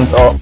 [0.00, 0.39] Me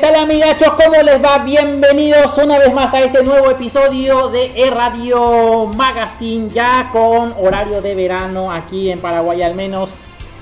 [0.00, 0.70] tal amigachos?
[0.82, 1.38] ¿Cómo les va?
[1.38, 7.82] Bienvenidos una vez más a este nuevo episodio de E Radio Magazine, ya con horario
[7.82, 9.90] de verano aquí en Paraguay al menos.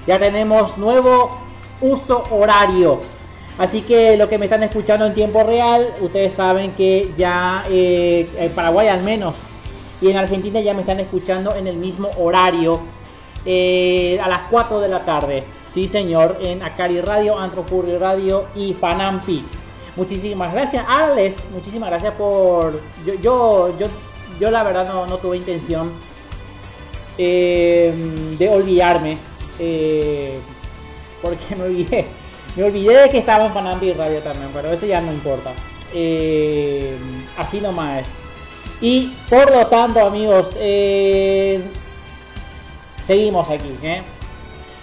[0.07, 1.41] Ya tenemos nuevo
[1.81, 3.01] uso horario.
[3.59, 8.29] Así que lo que me están escuchando en tiempo real, ustedes saben que ya eh,
[8.39, 9.35] en Paraguay al menos
[10.01, 12.79] y en Argentina ya me están escuchando en el mismo horario
[13.51, 15.43] eh, a las 4 de la tarde.
[15.73, 19.43] Sí, señor, en Acari Radio, Antropurri Radio y Panampi.
[19.97, 21.45] Muchísimas gracias, Alex.
[21.55, 22.79] Muchísimas gracias por.
[23.07, 23.89] Yo, yo,
[24.39, 25.93] yo, la verdad no, no tuve intención
[27.17, 27.91] eh,
[28.37, 29.17] de olvidarme.
[29.59, 30.39] Eh,
[31.23, 32.07] porque me olvidé.
[32.55, 35.53] Me olvidé de que estaba en Panampi Radio también, pero eso ya no importa.
[37.39, 38.09] Así nomás.
[38.83, 40.55] Y por lo tanto, amigos,
[43.09, 43.75] seguimos aquí.
[43.83, 44.03] ¿eh?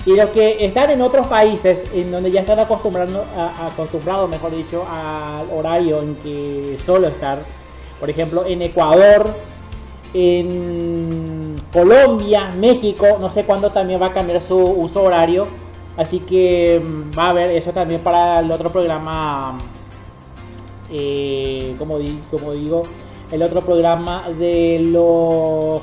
[0.06, 3.24] Y los que están en otros países, en donde ya están acostumbrando,
[3.62, 7.40] acostumbrados, mejor dicho, al horario en que solo estar,
[8.00, 9.28] por ejemplo, en Ecuador,
[10.14, 15.48] en Colombia, México, no sé cuándo también va a cambiar su uso horario,
[15.98, 19.58] así que mm, va a haber eso también para el otro programa,
[20.92, 21.98] eh, como,
[22.32, 22.84] como digo,
[23.32, 25.82] el otro programa de los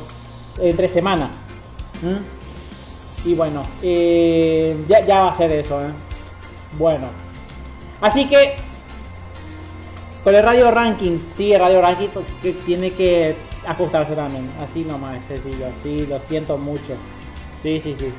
[0.60, 1.41] entre semana.
[2.02, 2.42] ¿Mm?
[3.24, 5.80] Y bueno, eh, ya, va a ser eso.
[5.80, 5.90] ¿eh?
[6.76, 7.08] Bueno,
[8.00, 8.56] así que
[10.24, 12.08] con el radio ranking, sí, el radio ranking
[12.66, 14.50] tiene que ajustarse también.
[14.60, 15.66] Así nomás, es sencillo.
[15.80, 16.94] Sí, lo siento mucho.
[17.62, 18.12] Sí, sí, sí.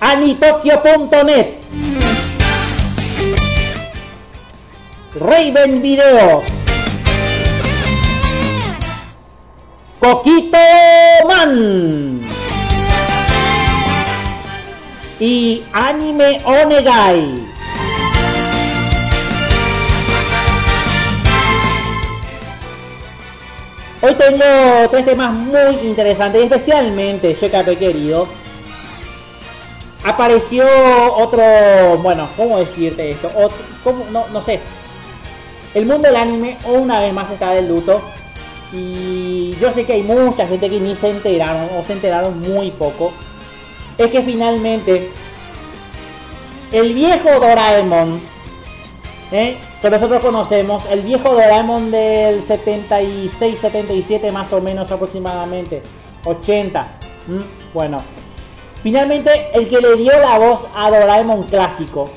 [0.00, 1.60] Anitokyo.net
[5.20, 6.44] Raven Videos.
[9.98, 10.58] Coquito
[11.28, 12.20] Man.
[15.18, 17.50] Y Anime Onegai.
[24.02, 28.26] Hoy tengo tres temas muy interesantes y especialmente, Shekape querido,
[30.04, 30.64] apareció
[31.14, 31.42] otro,
[32.02, 33.30] bueno, ¿cómo decirte esto?
[33.36, 33.58] Otro.
[34.10, 34.60] No, no sé.
[35.74, 38.02] El mundo del anime una vez más está de luto
[38.72, 42.70] y yo sé que hay mucha gente que ni se enteraron o se enteraron muy
[42.70, 43.12] poco.
[43.98, 45.10] Es que finalmente
[46.72, 48.20] el viejo Doraemon,
[49.32, 49.56] ¿eh?
[49.82, 55.82] que nosotros conocemos, el viejo Doraemon del 76, 77 más o menos aproximadamente,
[56.24, 56.88] 80,
[57.28, 57.42] ¿m?
[57.74, 58.02] bueno,
[58.82, 62.10] finalmente el que le dio la voz a Doraemon clásico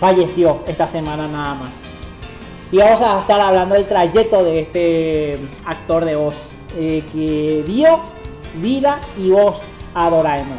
[0.00, 1.72] falleció esta semana nada más.
[2.72, 6.34] Y vamos a estar hablando del trayecto de este actor de voz
[6.76, 8.00] eh, que dio
[8.56, 9.62] vida y voz
[9.94, 10.58] a Doraemon.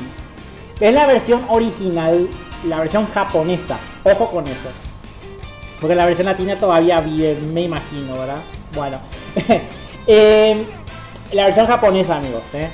[0.79, 2.29] Es la versión original,
[2.65, 3.77] la versión japonesa.
[4.03, 4.69] Ojo con eso.
[5.81, 8.41] Porque la versión latina todavía vive, me imagino, ¿verdad?
[8.73, 8.99] Bueno.
[10.09, 10.65] Eh,
[11.33, 12.43] la versión japonesa, amigos.
[12.53, 12.69] ¿eh?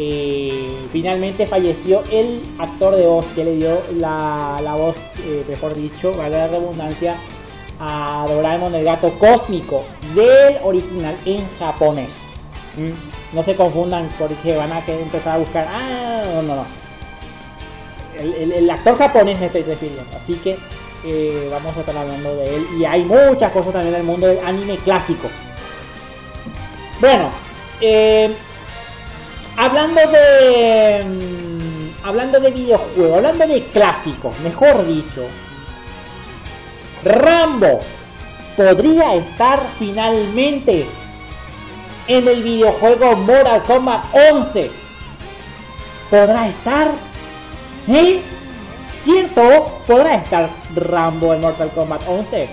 [0.00, 5.74] Eh, finalmente falleció el actor de voz que le dio la, la voz, eh, mejor
[5.74, 7.16] dicho, vale la redundancia,
[7.80, 9.82] a Doraemon el gato cósmico
[10.14, 12.14] del original en japonés.
[12.76, 13.34] ¿Mm?
[13.34, 15.66] No se confundan porque van a empezar a buscar.
[15.68, 16.64] Ah, no, no, no.
[18.20, 20.16] El, actor japonés me estoy refiriendo.
[20.16, 20.56] Así que
[21.04, 22.66] eh, vamos a estar hablando de él.
[22.78, 25.28] Y hay muchas cosas también del mundo del anime clásico.
[27.00, 27.30] Bueno,
[29.58, 31.04] hablando de.
[31.04, 31.58] mm,
[32.04, 35.26] Hablando de videojuegos, hablando de clásicos, mejor dicho.
[37.04, 37.80] Rambo,
[38.56, 40.86] podría estar finalmente
[42.06, 44.70] en el videojuego Mortal Kombat 11.
[46.08, 46.92] ¿Podrá estar?
[47.88, 48.22] ¿Eh?
[48.90, 49.80] ¿Cierto?
[49.86, 52.48] ¿Podrá estar Rambo en Mortal Kombat 11?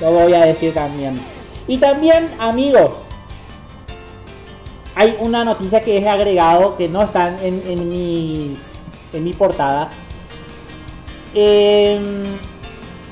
[0.00, 1.20] Lo voy a decir también.
[1.66, 2.92] Y también, amigos,
[4.94, 8.56] hay una noticia que es agregado que no está en, mi,
[9.12, 9.90] en mi portada.
[11.34, 12.24] Em,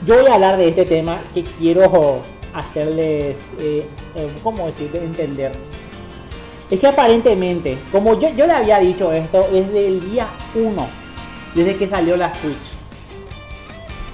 [0.06, 2.20] yo voy a hablar de este tema que quiero
[2.54, 4.90] hacerles, eh, eh, ¿cómo decir?
[4.94, 5.52] Entender.
[6.70, 10.86] Es que aparentemente, como yo, yo le había dicho esto desde el día 1,
[11.54, 12.56] desde que salió la Switch,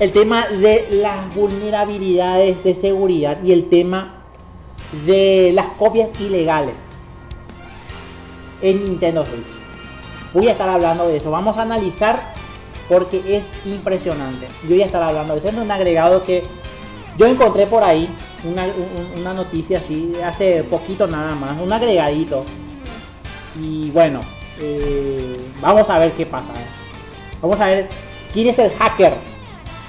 [0.00, 4.22] el tema de las vulnerabilidades de seguridad y el tema
[5.04, 6.87] de las copias ilegales
[8.62, 9.46] en Nintendo Switch.
[10.34, 11.30] Voy a estar hablando de eso.
[11.30, 12.20] Vamos a analizar
[12.88, 14.46] porque es impresionante.
[14.64, 15.48] Yo voy a estar hablando de eso.
[15.48, 16.42] Es un agregado que
[17.16, 18.08] yo encontré por ahí.
[18.44, 21.58] Una, un- una noticia así hace poquito nada más.
[21.58, 22.44] Un agregadito.
[23.60, 24.20] Y bueno,
[24.60, 26.50] eh, vamos a ver qué pasa.
[27.42, 27.88] Vamos a ver
[28.32, 29.14] quién es el hacker.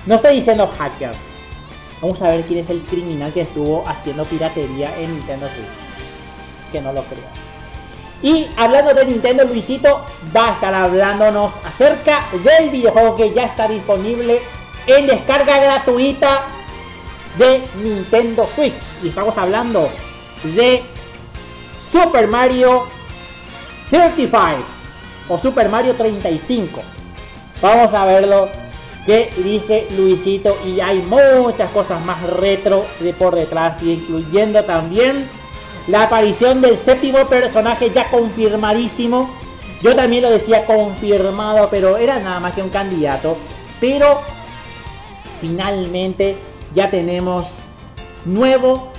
[0.05, 1.11] No estoy diciendo hacker.
[2.01, 6.71] Vamos a ver quién es el criminal que estuvo haciendo piratería en Nintendo Switch.
[6.71, 7.38] Que no lo creo.
[8.21, 13.67] Y hablando de Nintendo, Luisito va a estar hablándonos acerca del videojuego que ya está
[13.67, 14.41] disponible
[14.87, 16.41] en descarga gratuita
[17.37, 18.81] de Nintendo Switch.
[19.03, 19.89] Y estamos hablando
[20.43, 20.83] de
[21.91, 22.87] Super Mario
[23.89, 24.63] 35
[25.29, 26.81] o Super Mario 35.
[27.61, 28.49] Vamos a verlo
[29.05, 35.29] que dice Luisito y hay muchas cosas más retro de por detrás, incluyendo también
[35.89, 39.29] la aparición del séptimo personaje ya confirmadísimo.
[39.81, 43.37] Yo también lo decía confirmado, pero era nada más que un candidato.
[43.81, 44.21] Pero
[45.41, 46.37] finalmente
[46.75, 47.55] ya tenemos
[48.23, 48.91] nuevo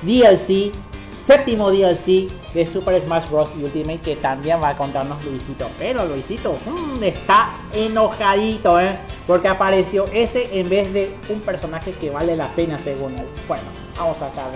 [0.00, 0.72] DLC,
[1.12, 3.50] séptimo DLC de Super Smash Bros.
[3.62, 5.68] Ultimate que también va a contarnos Luisito.
[5.78, 8.96] Pero Luisito mm, está enojadito, ¿eh?
[9.26, 13.26] Porque apareció ese en vez de un personaje que vale la pena según él.
[13.46, 13.64] Bueno,
[13.98, 14.46] vamos a estar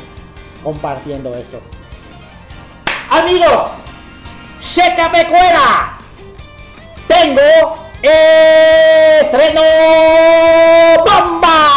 [0.67, 1.61] compartiendo eso.
[3.09, 3.71] Amigos,
[4.61, 5.97] checa pecuera.
[7.07, 9.63] Tengo estreno
[11.05, 11.69] bomba.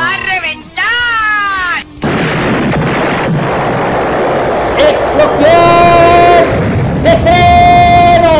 [0.00, 1.84] ¡A reventar!
[4.78, 6.42] ¡Explosión!
[7.06, 8.34] ¡Estreno!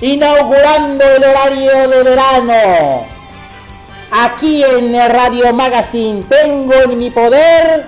[0.00, 3.13] Inaugurando el horario de verano.
[4.16, 7.84] Aquí en Radio Magazine tengo en mi poder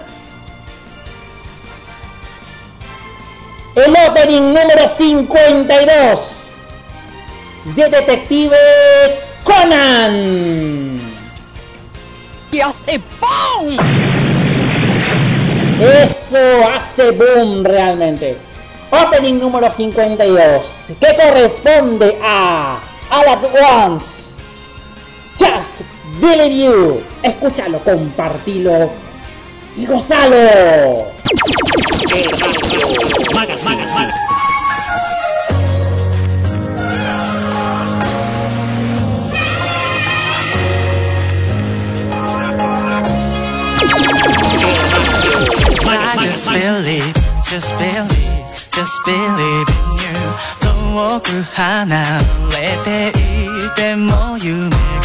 [3.77, 6.21] el opening número 52
[7.77, 8.57] de Detective
[9.45, 11.01] Conan.
[12.51, 13.77] ¡Y hace ¡pum!
[15.81, 18.37] Eso hace boom realmente.
[18.91, 20.63] Opening número 52,
[20.99, 22.81] que corresponde a
[23.11, 23.45] All at
[23.85, 24.07] Once.
[25.39, 27.04] Just Believe You.
[27.24, 28.92] Escúchalo, compartilo
[29.78, 31.12] y gozalo.
[45.84, 47.14] I just believe,
[47.50, 52.20] just believe, just believe in you 遠く離
[52.52, 55.05] れていても夢が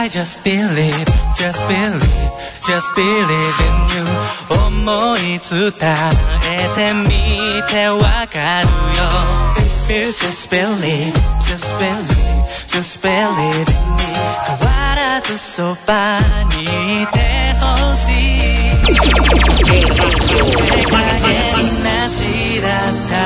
[0.00, 1.06] I just believe
[1.36, 2.30] just believe
[2.66, 4.06] just believe in you
[4.48, 5.72] 思い伝
[6.50, 7.08] えてみ
[7.68, 7.98] てわ
[8.28, 9.47] かるよ
[9.88, 11.14] feels just believe
[11.48, 14.04] just believe just believe in me
[14.46, 16.20] 変わらずそば
[16.54, 17.18] にいて
[17.58, 18.68] ほしい
[21.82, 23.16] なしだった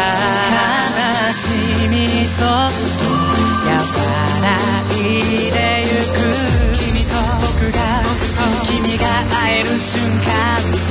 [1.27, 1.51] 悲し
[1.91, 1.97] み
[2.29, 3.11] そっと
[3.67, 3.71] 和
[4.43, 4.47] ら
[4.95, 5.03] い
[5.51, 6.23] でゆく
[6.79, 7.11] 君と
[7.43, 7.79] 僕が
[8.67, 9.03] 君が
[9.35, 10.82] 会える瞬間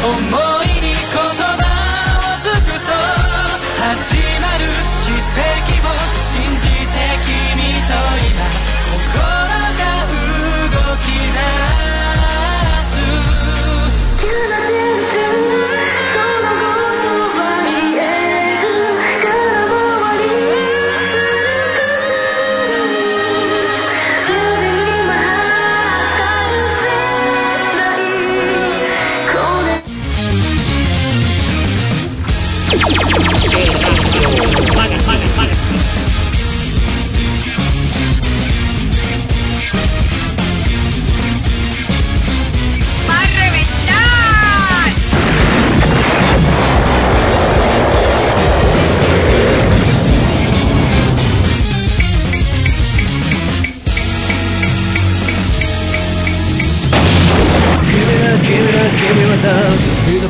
[0.00, 1.64] 想いに言葉
[2.22, 3.48] を尽くそう。
[3.78, 4.97] 始まる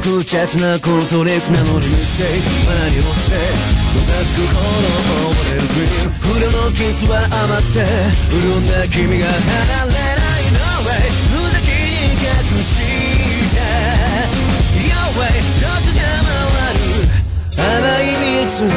[0.09, 3.37] ひどく雑なこのトリックなのにミステイク罠に落ちて
[3.93, 7.85] もがくほど溺れるクリーム不良のキスは甘くて
[8.33, 12.81] 潤んだ君が離れない No way 無邪気に隠し
[13.53, 13.61] た
[14.81, 15.29] Your way
[15.61, 17.05] 毒が回る
[17.61, 18.73] 甘い蜜に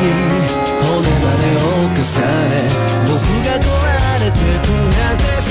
[0.84, 2.68] 骨までを重ね
[3.08, 3.80] 僕が壊
[4.20, 5.51] れてくなんて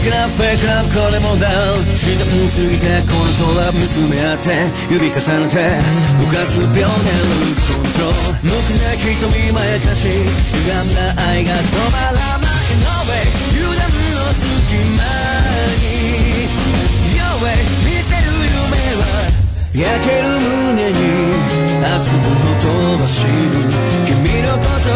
[0.00, 1.44] クラブフェイクラブこれもダ
[1.76, 1.84] ウン。
[1.92, 5.60] 自然すぎてこのトラブ見つめ合って指重ねて
[6.16, 10.24] 浮かす秒でルーズコントロール無垢な瞳まやかし歪
[10.88, 12.48] んだ愛が止まらない
[12.80, 15.04] No way 油断の隙間
[15.84, 16.48] に
[17.12, 19.04] Your way 見せる夢は
[19.76, 21.04] 焼ける胸に
[21.84, 23.28] 熱くほとばし
[24.08, 24.88] 君のこと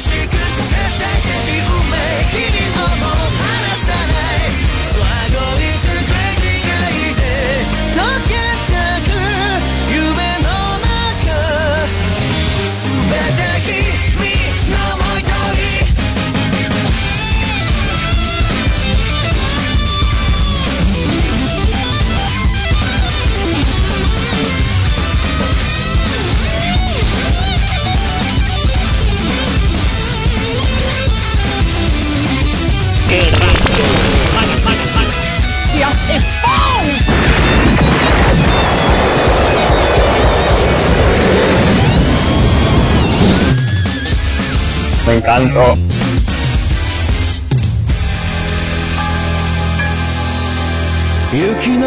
[0.00, 1.96] しくて絶対的運命
[2.30, 2.59] 君
[45.31, 45.77] Me encantó.
[51.31, 51.77] 雪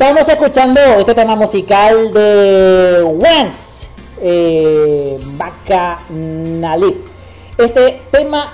[0.00, 3.86] Estábamos escuchando este tema musical de Wens,
[4.22, 6.96] eh, Bacchanalic.
[7.58, 8.50] Este tema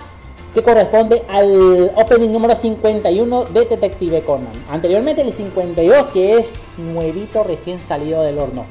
[0.53, 4.51] que corresponde al opening número 51 de Detective Conan.
[4.69, 8.67] Anteriormente el 52 que es nuevito recién salido del horno.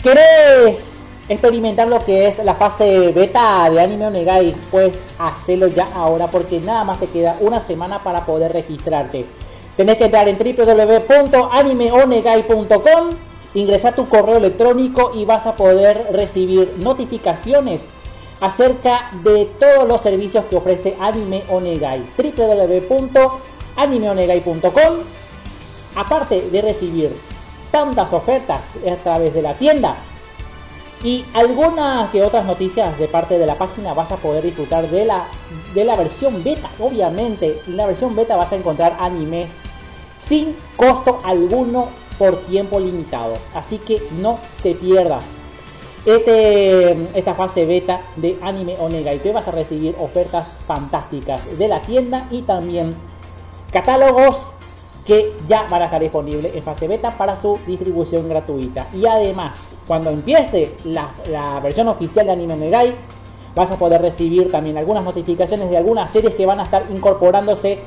[0.00, 4.54] ¿Querés experimentar lo que es la fase beta de Anime Onegai?
[4.70, 9.26] Pues hacelo ya ahora porque nada más te queda una semana para poder registrarte.
[9.78, 13.10] Tenés que entrar en www.animeonegai.com,
[13.54, 17.88] ingresar tu correo electrónico y vas a poder recibir notificaciones
[18.40, 22.02] acerca de todos los servicios que ofrece Anime Onegai.
[22.16, 24.94] www.animeonegai.com
[25.94, 27.16] Aparte de recibir
[27.70, 29.94] tantas ofertas a través de la tienda
[31.04, 35.04] y algunas que otras noticias de parte de la página vas a poder disfrutar de
[35.04, 35.28] la,
[35.72, 36.68] de la versión beta.
[36.80, 39.50] Obviamente, en la versión beta vas a encontrar animes
[40.18, 43.34] sin costo alguno por tiempo limitado.
[43.54, 45.38] Así que no te pierdas
[46.04, 49.18] este, esta fase beta de Anime Onegai.
[49.18, 52.94] Te vas a recibir ofertas fantásticas de la tienda y también
[53.72, 54.50] catálogos
[55.04, 58.88] que ya van a estar disponibles en fase beta para su distribución gratuita.
[58.92, 62.94] Y además, cuando empiece la, la versión oficial de Anime Onegai,
[63.54, 67.80] vas a poder recibir también algunas notificaciones de algunas series que van a estar incorporándose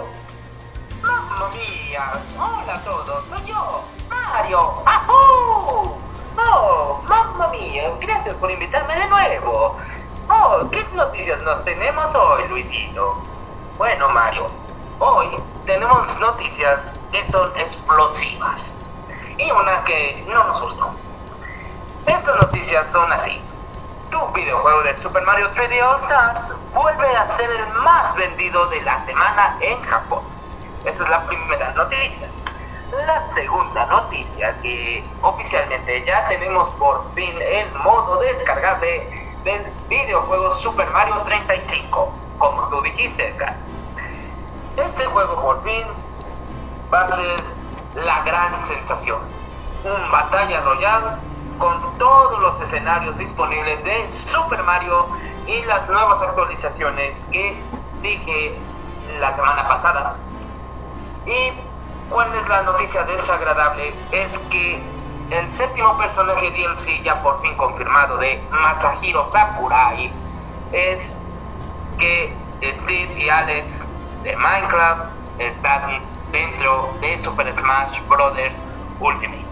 [1.02, 4.72] Mamma mía, hola a todos, soy yo, Mario.
[4.86, 5.92] ¡Ajú!
[6.38, 9.76] Oh, mamma mía, gracias por invitarme de nuevo.
[10.30, 13.22] Oh, ¿qué noticias nos tenemos hoy, Luisito?
[13.78, 14.50] Bueno, Mario,
[14.98, 18.76] hoy tenemos noticias que son explosivas
[19.38, 20.90] y una que no nos gustó.
[22.06, 23.40] Estas noticias son así.
[24.10, 28.82] Tu videojuego de Super Mario 3D All Stars vuelve a ser el más vendido de
[28.82, 30.24] la semana en Japón.
[30.84, 32.28] Esa es la primera noticia.
[33.06, 40.90] La segunda noticia que oficialmente ya tenemos por fin el modo descargable del videojuego Super
[40.90, 43.56] Mario 35, como tú dijiste, Edgar.
[44.76, 45.84] Este juego por fin
[46.92, 47.42] va a ser
[47.94, 49.20] la gran sensación.
[49.84, 51.18] Un batalla royal
[51.58, 55.08] con todos los escenarios disponibles de Super Mario
[55.46, 57.56] y las nuevas actualizaciones que
[58.02, 58.54] dije
[59.18, 60.14] la semana pasada.
[61.24, 61.52] Y
[62.10, 64.82] cuál es la noticia desagradable es que
[65.30, 70.10] el séptimo personaje DLC ya por fin confirmado de Masahiro Sakurai
[70.72, 71.20] es
[71.98, 73.86] que Steve y Alex
[74.22, 75.02] de Minecraft
[75.38, 78.38] están dentro de Super Smash Bros.
[79.00, 79.46] Ultimate.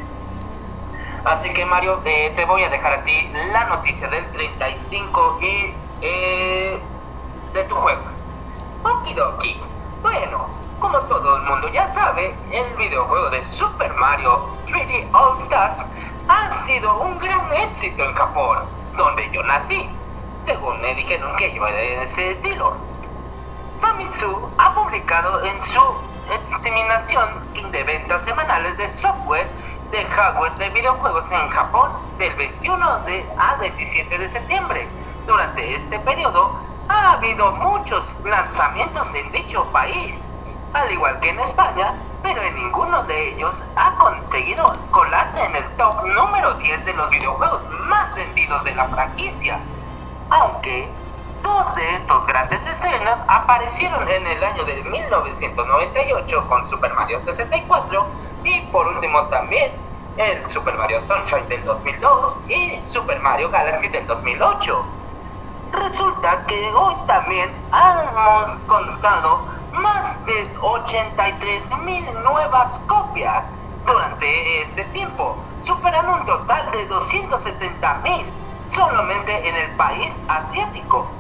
[1.25, 5.75] Así que Mario, eh, te voy a dejar a ti la noticia del 35 y
[6.01, 6.81] eh,
[7.53, 8.03] de tu juego.
[8.83, 9.61] Okidoki.
[10.03, 15.85] Bueno, como todo el mundo ya sabe, el videojuego de Super Mario 3D All Stars
[16.29, 18.59] ha sido un gran éxito en Japón,
[18.97, 19.89] donde yo nací.
[20.45, 22.77] Según me dijeron que iba de ese estilo.
[23.81, 25.81] Famitsu ha publicado en su
[26.31, 27.31] estimación
[27.73, 29.49] de ventas semanales de software
[29.91, 34.89] de hardware de videojuegos en Japón del 21 de a 27 de septiembre.
[35.27, 36.59] Durante este periodo
[36.89, 40.29] ha habido muchos lanzamientos en dicho país,
[40.77, 45.65] al igual que en España, pero en ninguno de ellos ha conseguido colarse en el
[45.77, 49.59] top número 10 de los videojuegos más vendidos de la franquicia.
[50.29, 50.89] Aunque
[51.43, 58.07] dos de estos grandes estrenos aparecieron en el año de 1998 con Super Mario 64
[58.45, 59.73] y por último también
[60.19, 64.85] el Super Mario Sunshine del 2002 y Super Mario Galaxy del 2008.
[65.73, 73.45] Resulta que hoy también hemos constado más de 83 mil nuevas copias
[73.85, 78.35] durante este tiempo, superando un total de 270 mil
[78.71, 81.15] solamente en el país asiático.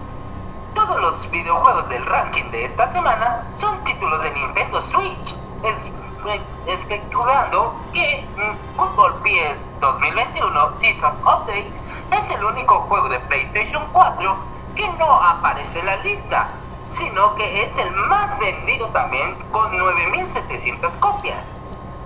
[0.75, 5.93] Todos los videojuegos del ranking de esta semana son títulos de Nintendo Switch, es-
[6.67, 11.73] especulando que mm, Football PS 2021 Season Update
[12.11, 17.65] es el único juego de PlayStation 4 que no aparece en la lista, sino que
[17.65, 21.45] es el más vendido también con 9.700 copias.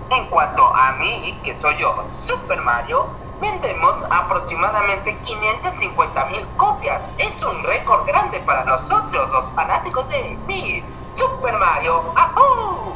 [0.09, 3.05] En cuanto a mí, que soy yo, Super Mario,
[3.39, 7.09] vendemos aproximadamente 550.000 copias.
[7.17, 10.83] Es un récord grande para nosotros, los fanáticos de mi
[11.15, 12.03] Super Mario.
[12.15, 12.93] ¡Ajú!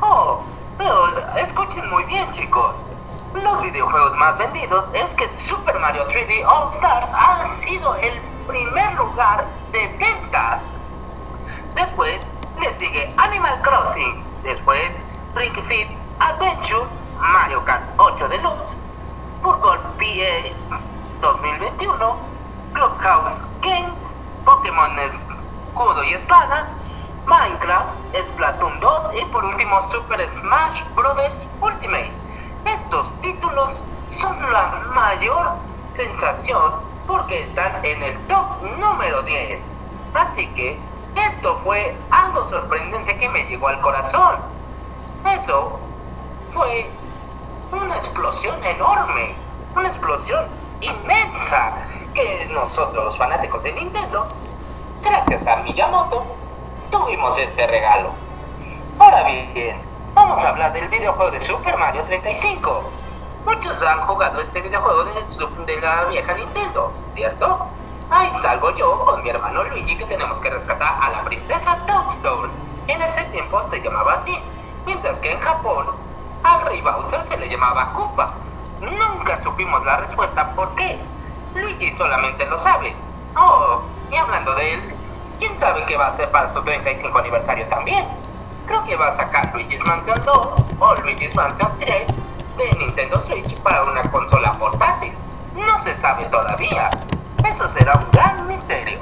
[0.00, 0.40] Oh,
[0.76, 2.84] pero escuchen muy bien, chicos.
[3.34, 8.94] Los videojuegos más vendidos es que Super Mario 3D All Stars ha sido el primer
[8.94, 10.68] lugar de ventas.
[11.78, 12.20] Después
[12.60, 14.24] le sigue Animal Crossing.
[14.42, 14.90] Después
[15.36, 15.86] Ring Fit
[16.18, 16.88] Adventure,
[17.20, 18.76] Mario Kart 8 Deluxe,
[19.40, 20.88] Fútbol PS
[21.20, 22.16] 2021,
[22.72, 24.12] Clubhouse Games,
[24.44, 26.68] Pokémon Escudo y Espada,
[27.26, 27.90] Minecraft,
[28.26, 31.48] Splatoon 2 y por último Super Smash Bros.
[31.60, 32.10] Ultimate.
[32.64, 33.84] Estos títulos
[34.20, 35.52] son la mayor
[35.92, 36.72] sensación
[37.06, 39.62] porque están en el top número 10.
[40.14, 40.87] Así que
[41.18, 44.36] esto fue algo sorprendente que me llegó al corazón.
[45.40, 45.78] Eso
[46.52, 46.90] fue
[47.72, 49.34] una explosión enorme,
[49.74, 50.46] una explosión
[50.80, 51.74] inmensa
[52.14, 54.28] que nosotros los fanáticos de Nintendo,
[55.02, 56.24] gracias a Miyamoto,
[56.90, 58.10] tuvimos este regalo.
[58.98, 59.80] Ahora bien,
[60.14, 62.82] vamos a hablar del videojuego de Super Mario 35.
[63.44, 67.66] Muchos han jugado este videojuego de, la vieja Nintendo, ¿cierto?
[68.10, 72.50] Ahí salgo yo con mi hermano Luigi que tenemos que rescatar a la princesa Toadstone.
[72.86, 74.38] En ese tiempo se llamaba así,
[74.86, 75.88] mientras que en Japón
[76.42, 78.32] al rey Bowser se le llamaba Koopa.
[78.80, 80.98] Nunca supimos la respuesta por qué.
[81.54, 82.94] Luigi solamente lo sabe.
[83.36, 84.94] Oh, y hablando de él,
[85.38, 88.06] ¿quién sabe qué va a hacer para su 35 aniversario también?
[88.66, 92.08] Creo que va a sacar Luigi's Mansion 2 o Luigi's Mansion 3
[92.56, 95.12] de Nintendo Switch para una consola portátil.
[95.54, 96.90] No se sabe todavía.
[97.58, 99.00] Eso será un gran misterio.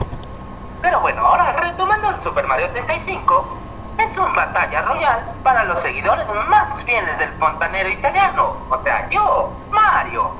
[0.81, 3.59] Pero bueno, ahora retomando el Super Mario 35,
[3.99, 9.53] es una batalla royal para los seguidores más fieles del fontanero italiano, o sea, yo,
[9.71, 10.31] Mario.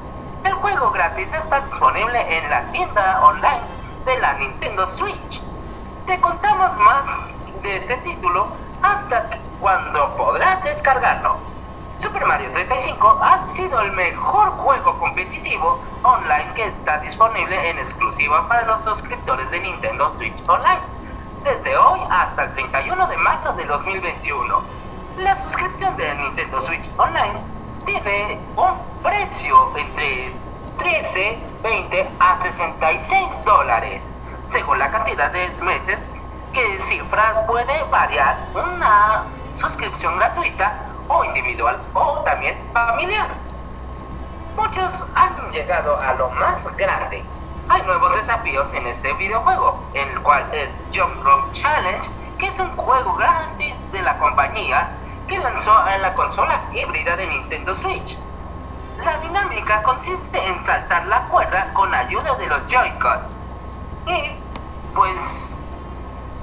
[0.45, 3.61] El juego gratis está disponible en la tienda online
[4.07, 5.43] de la Nintendo Switch.
[6.07, 7.19] Te contamos más
[7.63, 8.49] de este título
[8.81, 9.29] hasta
[9.61, 11.37] cuando podrás descargarlo.
[12.07, 18.47] Super Mario 35 ha sido el mejor juego competitivo online que está disponible en exclusiva
[18.47, 20.83] para los suscriptores de Nintendo Switch Online
[21.43, 24.63] desde hoy hasta el 31 de marzo de 2021.
[25.17, 27.43] La suscripción de Nintendo Switch Online
[27.85, 30.33] tiene un precio entre
[30.79, 34.13] 13, 20 a 66 dólares,
[34.47, 36.01] según la cantidad de meses
[36.53, 43.29] que cifra puede variar una suscripción gratuita o individual o también familiar.
[44.57, 47.23] Muchos han llegado a lo más grande.
[47.69, 52.71] Hay nuevos desafíos en este videojuego, el cual es Jump Rope Challenge, que es un
[52.77, 54.89] juego gratis de la compañía
[55.27, 58.19] que lanzó en la consola híbrida de Nintendo Switch.
[59.05, 63.19] La dinámica consiste en saltar la cuerda con ayuda de los Joy-Con.
[64.07, 64.37] Y,
[64.95, 65.61] pues,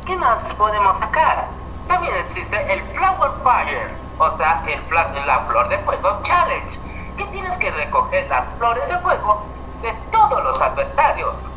[0.05, 1.47] ¿qué más podemos sacar?
[1.87, 6.79] También existe el Flower Fire, o sea, el la flor de fuego challenge,
[7.17, 9.43] que tienes que recoger las flores de fuego
[9.81, 11.47] de todos los adversarios,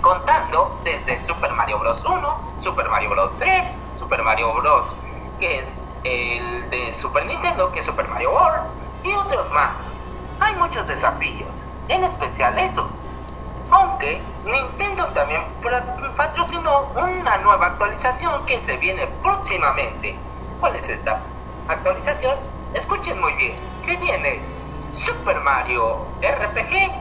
[0.00, 2.04] contando desde Super Mario Bros.
[2.04, 3.32] 1, Super Mario Bros.
[3.38, 4.94] 3, Super Mario Bros.
[5.38, 8.64] que es el de Super Nintendo, que es Super Mario World,
[9.02, 9.94] y otros más.
[10.40, 12.90] Hay muchos desafíos, en especial esos.
[13.70, 15.42] Aunque Nintendo también
[16.16, 20.16] patrocinó una nueva actualización que se viene próximamente.
[20.60, 21.20] ¿Cuál es esta
[21.68, 22.36] actualización?
[22.74, 23.56] Escuchen muy bien.
[23.80, 24.40] Se viene
[25.04, 26.92] Super Mario RPG,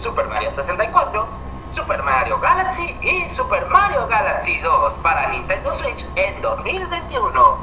[0.00, 1.26] Super Mario 64,
[1.70, 7.56] Super Mario Galaxy y Super Mario Galaxy 2 para Nintendo Switch en 2021.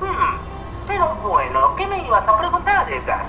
[0.00, 0.36] Hmm,
[0.86, 3.24] pero bueno, ¿qué me ibas a preguntar, Edgar?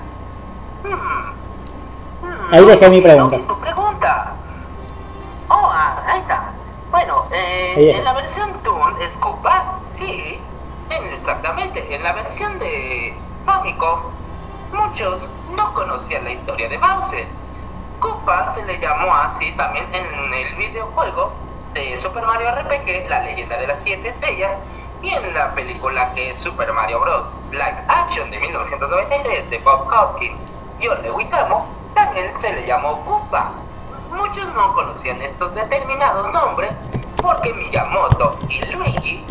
[0.84, 3.36] Hmm, hmm, Ahí dejé mi pregunta.
[3.36, 4.32] tu pregunta.
[5.48, 6.44] Oh, ah, ahí está.
[6.90, 10.38] Bueno, eh, Ahí en la versión Toon Koopa, sí,
[10.90, 11.94] exactamente.
[11.94, 13.14] En la versión de
[13.46, 14.00] Famicom,
[14.72, 17.26] muchos no conocían la historia de Bowser.
[18.00, 21.32] Koopa se le llamó así también en el videojuego
[21.74, 24.56] de Super Mario RPG, La leyenda de las siete estrellas,
[25.02, 27.36] y en la película que es Super Mario Bros.
[27.50, 30.40] Live Action de 1993 de Bob Hoskins
[30.80, 33.52] y John Leguizamo, también se le llamó Koopa.
[34.10, 36.76] Muchos no conocían estos determinados nombres
[37.16, 39.24] porque Miyamoto y Luigi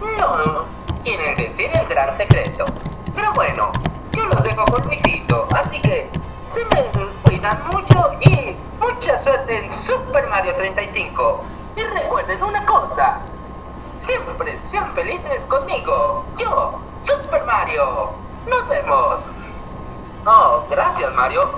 [0.00, 0.69] no
[1.04, 2.66] quieren decir el gran secreto.
[3.14, 3.70] Pero bueno,
[4.12, 6.08] yo los dejo con Luisito, así que
[6.46, 6.84] se me
[7.22, 11.44] cuidan mucho y mucha suerte en Super Mario 35.
[11.76, 13.18] Y recuerden una cosa,
[13.98, 16.24] siempre sean felices conmigo.
[16.36, 18.10] Yo, Super Mario.
[18.46, 19.20] Nos vemos.
[20.26, 21.50] Oh, gracias Mario.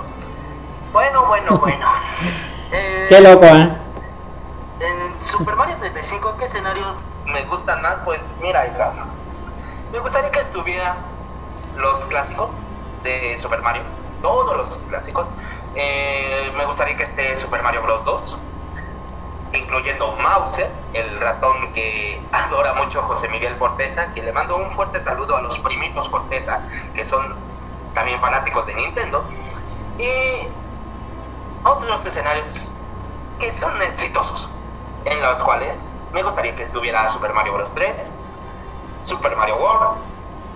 [0.92, 1.86] Bueno, bueno, bueno.
[2.74, 3.70] Eh, Qué loco, ¿eh?
[4.80, 7.96] en Super Mario 35, ¿qué escenarios me gustan más?
[8.04, 8.92] Pues mira, hija,
[9.92, 10.96] me gustaría que estuviera
[11.76, 12.50] los clásicos
[13.02, 13.82] de Super Mario,
[14.22, 15.26] todos los clásicos.
[15.74, 18.04] Eh, me gustaría que esté Super Mario Bros.
[18.06, 18.38] 2,
[19.52, 25.02] incluyendo Mauser, el ratón que adora mucho José Miguel Forteza, que le mando un fuerte
[25.02, 27.36] saludo a los primitos Forteza, que son
[27.94, 29.28] también fanáticos de Nintendo.
[29.98, 30.48] Y
[31.64, 32.72] otros escenarios
[33.38, 34.48] que son exitosos,
[35.04, 37.74] en los cuales me gustaría que estuviera Super Mario Bros.
[37.74, 38.10] 3,
[39.06, 39.98] Super Mario World,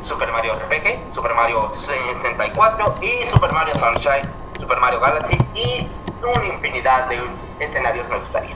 [0.02, 5.88] Super Mario RPG, Super Mario 64 y Super Mario Sunshine, Super Mario Galaxy y
[6.22, 7.20] una infinidad de
[7.60, 8.54] escenarios me gustaría.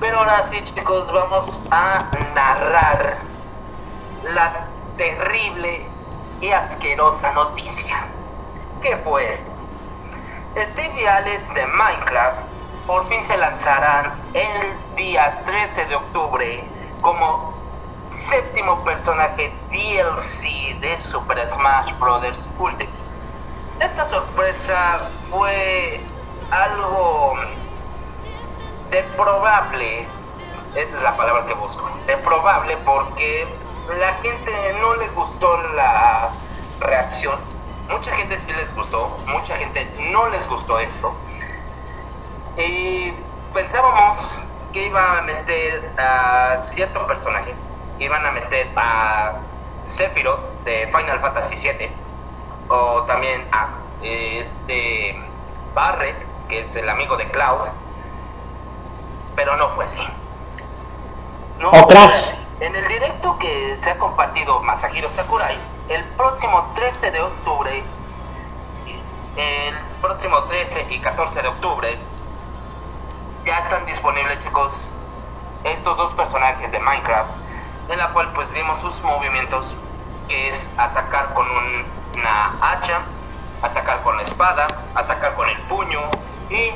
[0.00, 3.18] Pero ahora sí chicos, vamos a narrar
[4.34, 5.86] la terrible
[6.40, 8.04] y asquerosa noticia.
[8.82, 9.50] que esto?
[10.56, 12.40] Steve y Alex de Minecraft
[12.86, 16.64] por fin se lanzarán el día 13 de octubre
[17.00, 17.61] como
[18.14, 22.22] séptimo personaje DLC de Super Smash Bros.
[22.58, 22.88] Ultimate.
[23.80, 26.00] Esta sorpresa fue
[26.50, 27.34] algo
[28.90, 30.06] de probable,
[30.74, 33.46] esa es la palabra que busco, de probable porque
[33.98, 36.30] la gente no les gustó la
[36.80, 37.40] reacción,
[37.90, 41.14] mucha gente sí les gustó, mucha gente no les gustó esto.
[42.56, 43.12] Y
[43.54, 47.54] pensábamos que iban a meter a cierto personaje,
[48.02, 49.32] iban a meter a
[49.84, 51.90] Sephiroth de Final Fantasy VII,
[52.68, 53.68] o también a
[54.02, 55.18] este
[55.74, 56.16] Barret,
[56.48, 57.68] que es el amigo de Cloud,
[59.36, 60.06] pero no fue así.
[61.58, 62.12] No O fue Crash.
[62.12, 62.36] así.
[62.60, 65.56] En el directo que se ha compartido Masahiro Sakurai,
[65.88, 67.82] el próximo 13 de octubre,
[69.36, 71.98] el próximo 13 y 14 de octubre,
[73.44, 74.90] ya están disponibles chicos
[75.64, 77.30] estos dos personajes de Minecraft,
[77.92, 79.76] en la cual pues vimos sus movimientos,
[80.28, 83.04] que es atacar con un- una hacha,
[83.60, 86.00] atacar con la espada, atacar con el puño
[86.48, 86.74] y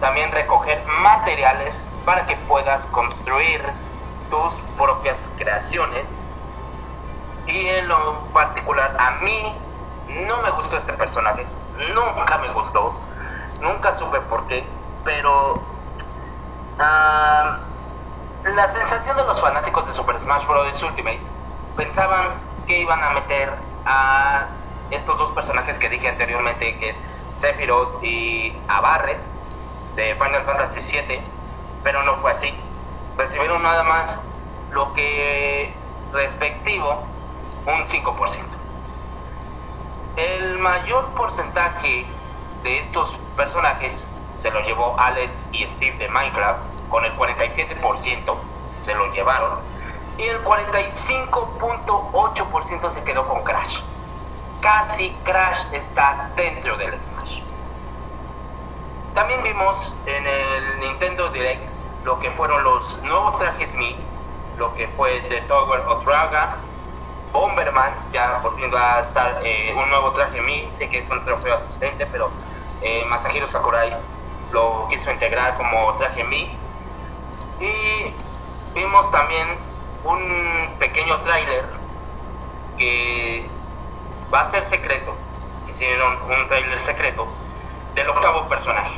[0.00, 3.62] también recoger materiales para que puedas construir
[4.28, 6.22] tus propias creaciones.
[7.46, 9.62] Y en lo particular a mí
[10.08, 11.46] no me gustó este personaje,
[11.94, 13.02] nunca me gustó,
[13.60, 14.68] nunca supe por qué,
[15.04, 15.64] pero
[16.78, 17.75] ah,
[18.54, 20.82] la sensación de los fanáticos de Super Smash Bros.
[20.82, 21.20] Ultimate
[21.76, 22.28] pensaban
[22.66, 23.52] que iban a meter
[23.84, 24.46] a
[24.90, 27.00] estos dos personajes que dije anteriormente, que es
[27.34, 29.18] Sephiroth y a Barret
[29.96, 31.20] de Final Fantasy VII,
[31.82, 32.54] pero no fue así.
[33.16, 34.20] Recibieron nada más
[34.70, 35.74] lo que
[36.12, 37.04] respectivo
[37.66, 38.44] un 5%.
[40.16, 42.06] El mayor porcentaje
[42.62, 48.36] de estos personajes se lo llevó Alex y Steve de Minecraft, con el 47%
[48.84, 49.58] se lo llevaron,
[50.18, 53.78] y el 45.8% se quedó con Crash.
[54.60, 57.40] Casi Crash está dentro del Smash.
[59.14, 61.62] También vimos en el Nintendo Direct
[62.04, 63.96] lo que fueron los nuevos trajes Mi,
[64.56, 66.58] lo que fue The Tower of Raga,
[67.32, 71.10] Bomberman, ya por fin va a estar eh, un nuevo traje Mi, sé que es
[71.10, 72.32] un trofeo asistente, pero
[72.80, 73.92] eh, Masahiro Sakurai
[74.50, 76.56] lo quiso integrar como traje Mi.
[77.60, 78.12] Y
[78.74, 79.58] vimos también
[80.04, 81.64] un pequeño tráiler
[82.78, 83.48] que
[84.32, 85.14] va a ser secreto,
[85.68, 87.26] hicieron un tráiler secreto
[87.94, 88.94] del octavo personaje.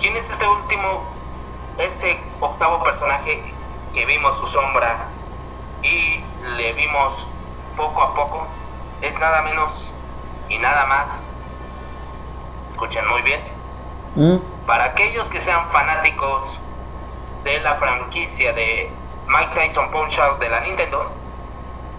[0.00, 1.04] ¿Quién es este último,
[1.78, 3.42] este octavo personaje
[3.94, 5.08] que vimos su sombra
[5.82, 6.24] y
[6.56, 7.26] le vimos
[7.76, 8.46] poco a poco?
[9.00, 9.88] Es nada menos
[10.48, 11.30] y nada más,
[12.70, 13.40] escuchen muy bien,
[14.16, 14.38] ¿Mm?
[14.66, 16.57] para aquellos que sean fanáticos
[17.44, 18.90] de la franquicia de
[19.26, 21.14] Mike Tyson Punch Out de la Nintendo,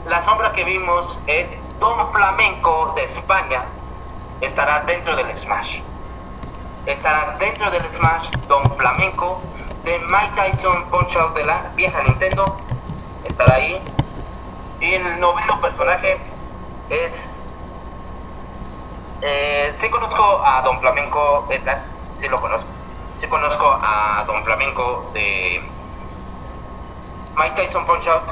[0.08, 3.64] la sombra que vimos es Don Flamenco de España,
[4.42, 5.82] estará dentro del Smash.
[6.86, 9.42] Estará dentro del Smash Don Flamenco
[9.84, 12.58] de Mike Tyson Punch Out de la vieja Nintendo,
[13.26, 13.82] estará ahí.
[14.80, 16.18] Y el noveno personaje
[16.90, 17.38] es
[19.22, 21.84] eh, sí conozco a Don Flamenco Edgar,
[22.16, 22.79] sí lo conozco.
[23.20, 25.62] Sí conozco a Don Flamenco de
[27.36, 28.24] Mike Tyson Punch Out.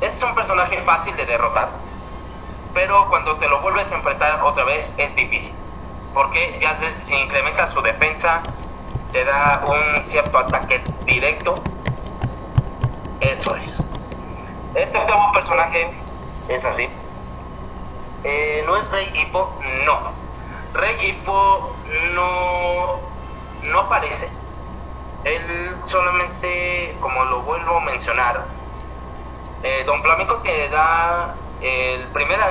[0.00, 1.70] Es un personaje fácil de derrotar,
[2.74, 5.54] pero cuando te lo vuelves a enfrentar otra vez es difícil.
[6.12, 6.76] porque ya
[7.08, 8.42] incrementa su defensa,
[9.12, 11.54] te da un cierto ataque directo.
[13.20, 13.80] Eso es.
[14.74, 15.92] Este octavo personaje
[16.48, 16.88] es así.
[18.24, 19.56] Eh, ¿No es Rey Hippo?
[19.84, 20.12] No.
[20.74, 21.76] Rey Hippo
[22.14, 23.09] no,
[23.62, 24.28] no aparece.
[25.24, 28.46] Él solamente, como lo vuelvo a mencionar,
[29.62, 32.48] eh, Don Flamenco te da el primera,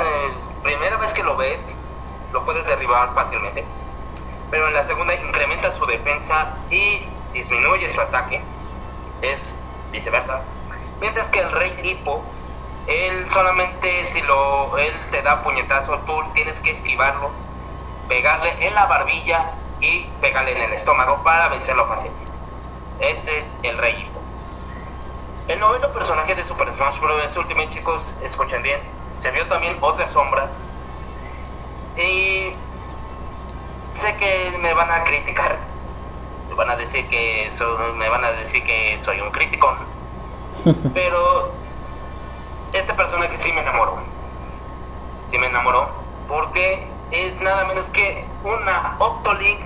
[0.62, 1.76] primera vez que lo ves,
[2.32, 3.66] lo puedes derribar fácilmente.
[4.51, 8.41] Pero en la segunda incrementa su defensa y disminuye su ataque.
[9.22, 9.57] Es
[9.91, 10.41] viceversa.
[11.01, 12.24] Mientras que el Rey Hippo,
[12.88, 17.32] él solamente si lo él te da puñetazo, tú tienes que esquivarlo,
[18.07, 22.11] pegarle en la barbilla y pegarle en el estómago para vencerlo fácil.
[22.99, 23.95] Ese es el Rey.
[25.47, 27.36] El noveno personaje de Super Smash Bros.
[27.38, 28.80] Ultimate, chicos, escuchen bien,
[29.17, 30.51] se vio también otra sombra.
[31.97, 32.53] Y
[33.95, 35.59] sé que me van a criticar.
[36.49, 39.75] Me van a decir que so- me van a decir que soy un crítico.
[40.93, 41.55] Pero
[42.73, 43.97] este personaje sí me enamoró.
[45.27, 45.89] Sí me enamoró
[46.27, 49.60] porque es nada menos que una Octolink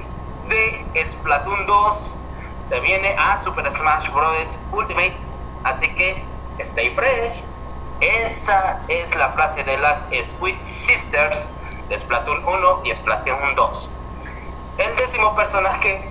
[0.47, 2.17] de Splatoon 2.
[2.63, 4.59] Se viene a Super Smash Bros.
[4.71, 5.15] Ultimate.
[5.63, 6.23] Así que
[6.59, 7.43] stay fresh.
[7.99, 11.53] Esa es la frase de las Squid Sisters
[11.89, 13.89] de Splatoon 1 y Splatoon 2.
[14.77, 16.09] El décimo personaje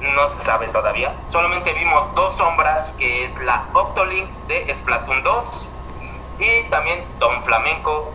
[0.00, 1.14] no se sabe todavía.
[1.28, 5.68] Solamente vimos dos sombras, que es la Octolink de Splatoon 2
[6.38, 8.12] y también Don Flamenco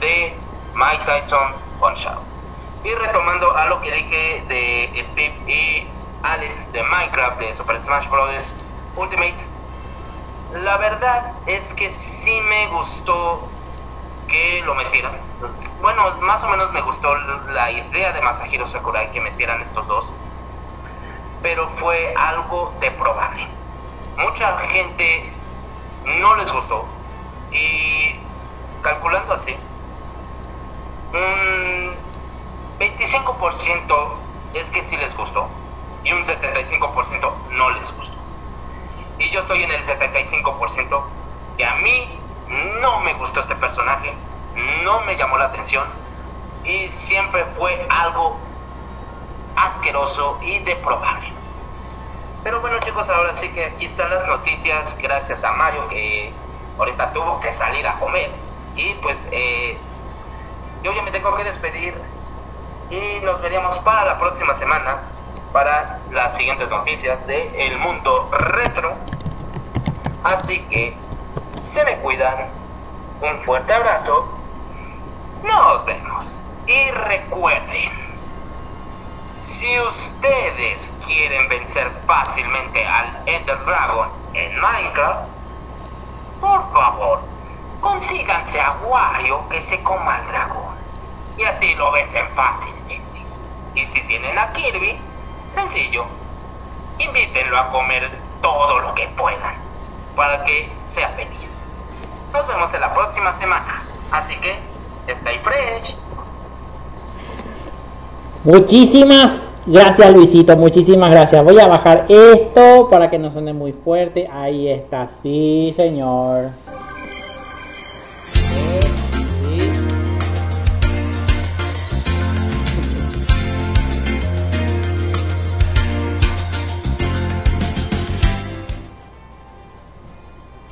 [0.00, 0.34] de
[0.74, 2.22] Mike Tyson Punch Out.
[2.84, 5.86] Y retomando a lo que dije de Steve y
[6.22, 8.56] Alex de Minecraft de Super Smash Bros.
[8.96, 9.34] Ultimate,
[10.54, 13.48] la verdad es que sí me gustó
[14.28, 15.12] que lo metieran.
[15.80, 20.06] Bueno, más o menos me gustó la idea de Masahiro Sakurai que metieran estos dos,
[21.42, 23.46] pero fue algo de probable.
[24.18, 25.32] Mucha gente
[26.18, 26.84] no les gustó
[27.52, 28.16] y
[28.82, 29.56] calculando así,
[31.12, 31.94] un
[32.78, 34.14] 25%
[34.54, 35.48] es que sí les gustó
[36.04, 38.16] y un 75% no les gustó.
[39.18, 41.02] Y yo estoy en el 75%
[41.56, 42.18] que a mí
[42.80, 44.14] no me gustó este personaje,
[44.82, 45.86] no me llamó la atención
[46.64, 48.38] y siempre fue algo
[49.56, 51.32] asqueroso y deprobable.
[52.42, 56.32] Pero bueno chicos, ahora sí que aquí están las noticias gracias a Mario que
[56.78, 58.30] ahorita tuvo que salir a comer.
[58.74, 59.78] Y pues eh,
[60.82, 61.94] yo ya me tengo que despedir
[62.90, 64.98] y nos veríamos para la próxima semana
[65.52, 68.94] para las siguientes noticias de El Mundo Retro.
[70.24, 70.96] Así que
[71.60, 72.48] se me cuidan.
[73.20, 74.38] Un fuerte abrazo.
[75.42, 76.44] Nos vemos.
[76.66, 77.90] Y recuerden,
[79.36, 85.28] si ustedes quieren vencer fácilmente al Ender Dragon en Minecraft,
[86.40, 87.20] por favor,
[87.80, 90.69] consíganse a Wario que se coma al dragón.
[91.40, 93.20] Y así lo vencen fácilmente.
[93.74, 94.98] Y si tienen a Kirby,
[95.54, 96.04] sencillo,
[96.98, 98.10] invítenlo a comer
[98.42, 99.54] todo lo que puedan
[100.14, 101.58] para que sea feliz.
[102.34, 103.82] Nos vemos en la próxima semana.
[104.10, 104.58] Así que,
[105.08, 105.96] stay fresh.
[108.44, 111.42] Muchísimas gracias Luisito, muchísimas gracias.
[111.42, 114.28] Voy a bajar esto para que no suene muy fuerte.
[114.30, 116.50] Ahí está, sí señor.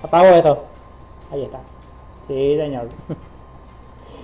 [0.09, 0.65] Apago esto.
[1.31, 1.61] Ahí está.
[2.27, 2.89] Sí, señor.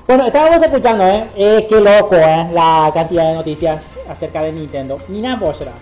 [0.06, 1.30] Bueno, estábamos escuchando, ¿eh?
[1.34, 2.50] Eh, qué loco, ¿eh?
[2.52, 4.98] La cantidad de noticias acerca de Nintendo.
[5.08, 5.72] Nina Boshra.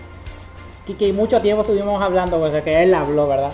[0.87, 3.51] Que, que mucho tiempo estuvimos hablando, pues, que él habló, ¿verdad?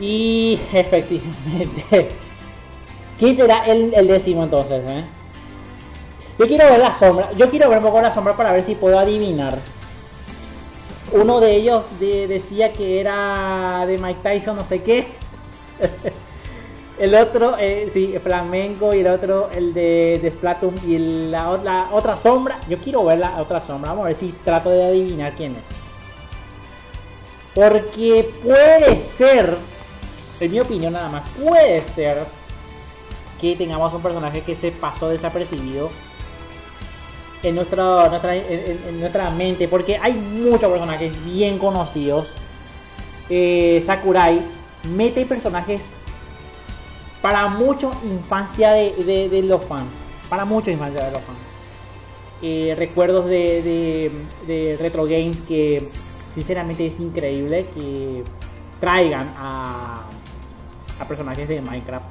[0.00, 2.10] Y efectivamente.
[3.20, 5.04] ¿Quién será el, el décimo entonces, eh?
[6.36, 7.32] Yo quiero ver la sombra.
[7.34, 9.54] Yo quiero ver un poco la sombra para ver si puedo adivinar.
[11.20, 15.06] Uno de ellos de- decía que era de Mike Tyson, no sé qué.
[16.98, 20.98] El otro, eh, sí, flamenco y el otro, el de, de y
[21.28, 22.58] la, la otra sombra.
[22.70, 23.90] Yo quiero ver la otra sombra.
[23.90, 25.62] Vamos a ver si trato de adivinar quién es.
[27.54, 29.58] Porque puede ser,
[30.40, 32.24] en mi opinión nada más, puede ser
[33.42, 35.90] que tengamos un personaje que se pasó desapercibido
[37.42, 39.68] en nuestra, nuestra- en, nuestra mente.
[39.68, 42.28] Porque hay muchos personajes bien conocidos.
[43.28, 44.40] Eh, Sakurai
[44.84, 45.86] mete personajes
[47.22, 49.92] para mucho infancia de, de- los fans.
[50.28, 51.38] Para mucho infancia de los fans.
[52.42, 54.10] eh, recuerdos de,
[54.46, 55.88] de retro games que
[56.34, 58.22] sinceramente es increíble que
[58.78, 60.02] traigan a,
[61.00, 62.04] a personajes de Minecraft.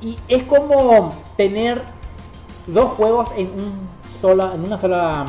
[0.00, 1.82] Y es como tener
[2.66, 3.72] dos juegos en un
[4.24, 5.26] sola, en una sola,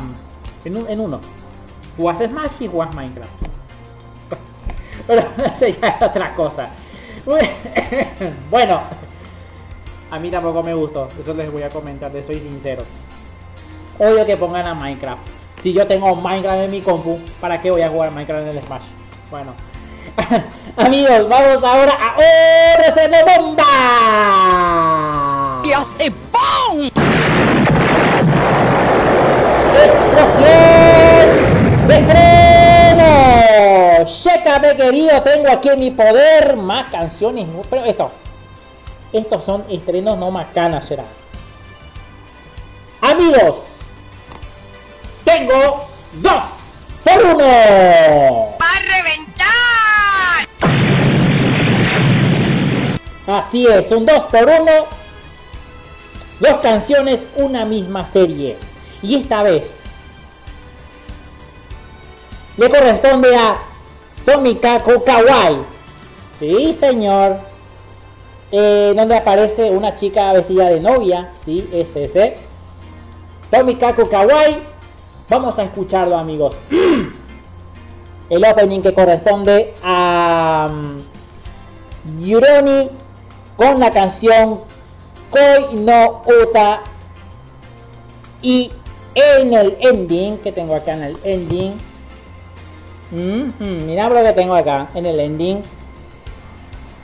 [0.64, 1.20] en, un- en uno.
[1.98, 3.30] Jugás Smash y jugás Minecraft.
[5.06, 5.20] Pero
[5.54, 6.70] eso ya es otra cosa.
[8.50, 8.80] Bueno,
[10.10, 11.08] a mí tampoco me gustó.
[11.20, 12.84] Eso les voy a comentar, les soy sincero.
[13.98, 15.20] Odio que pongan a Minecraft.
[15.60, 18.62] Si yo tengo Minecraft en mi compu, ¿para qué voy a jugar Minecraft en el
[18.64, 18.82] Smash?
[19.30, 19.52] Bueno.
[20.78, 23.64] Amigos, vamos ahora a Horas de Bomba.
[25.64, 26.90] Y hace ¡pum!
[29.84, 31.26] ¡Explosión
[31.88, 33.10] de estreno!
[34.06, 37.48] Chécame querido, tengo aquí en mi poder más canciones.
[37.68, 38.10] Pero esto,
[39.12, 41.04] estos son estrenos no macanas, será.
[43.00, 43.56] Amigos,
[45.24, 46.42] tengo dos
[47.04, 47.44] por uno.
[48.60, 49.46] ¡Va a reventar!
[53.26, 54.64] Así es, un 2 por 1
[56.38, 58.56] Dos canciones, una misma serie.
[59.06, 59.84] Y esta vez
[62.56, 63.56] le corresponde a
[64.24, 65.58] Tomikaku Kawaii.
[66.40, 67.38] Sí, señor.
[68.50, 71.30] Eh, donde aparece una chica vestida de novia.
[71.44, 72.38] Sí, es ese.
[74.10, 74.58] Kawaii.
[75.28, 76.56] Vamos a escucharlo, amigos.
[78.28, 82.90] El opening que corresponde a mm, Yuroni
[83.56, 84.62] con la canción
[85.30, 86.80] Koi no Uta
[88.42, 88.72] y
[89.16, 91.74] en el ending que tengo acá en el ending
[93.10, 95.62] Mhm, mira lo que tengo acá en el ending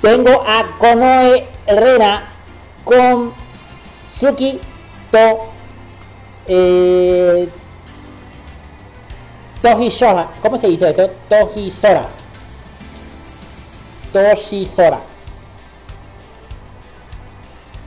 [0.01, 2.25] tengo a Konoe Herrera
[2.85, 3.33] con
[4.19, 4.61] Suki
[5.11, 5.39] to
[6.49, 7.49] eh,
[9.63, 11.09] Tohisora ¿cómo se dice esto?
[11.29, 12.07] Tohisora
[14.13, 15.01] Toshisora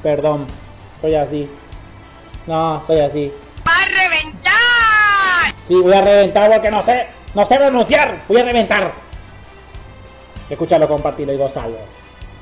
[0.06, 0.46] Perdón,
[1.02, 1.50] soy así.
[2.46, 3.34] No, soy así.
[5.68, 8.20] Sí, voy a reventar porque no sé, no sé pronunciar.
[8.28, 8.92] Voy a reventar.
[10.50, 11.78] Escúchalo, compartilo y gozalo.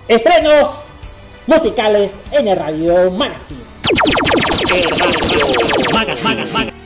[0.07, 0.83] Estrenos
[1.47, 3.61] musicales en el Radio Magazine.
[5.93, 6.82] Magazine.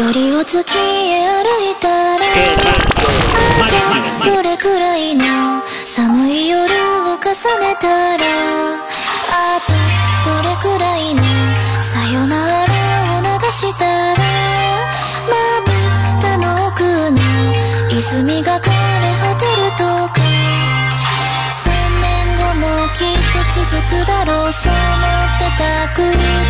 [0.00, 2.24] 距離を月へ歩いたら
[3.44, 5.24] あとどれくらいの
[5.66, 7.28] 寒い夜を重
[7.60, 8.24] ねたら
[9.28, 9.74] あと
[10.24, 11.20] どれくらいの
[11.82, 12.72] さよなら
[13.18, 13.84] を流した
[14.14, 14.24] ら
[15.28, 15.36] ま
[15.66, 15.70] ぶ
[16.22, 17.20] たの奥の
[17.90, 18.72] 泉が枯れ
[19.20, 20.20] 果てるとか。
[21.62, 21.68] 千
[22.00, 23.68] 年後もきっと続
[24.02, 24.80] くだろうそう思
[25.28, 25.62] ってた
[25.94, 26.49] 空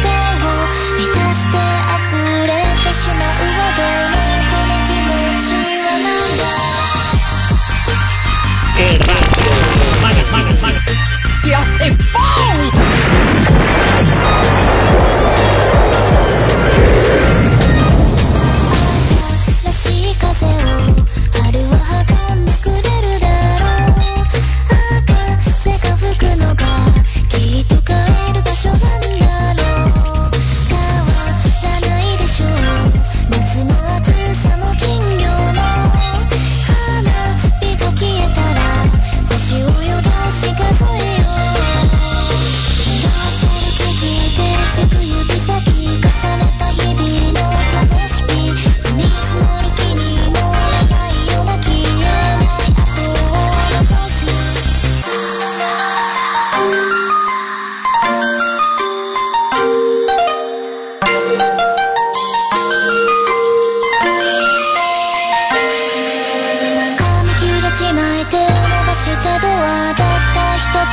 [11.81, 12.99] ¡Y hace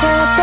[0.00, 0.37] こと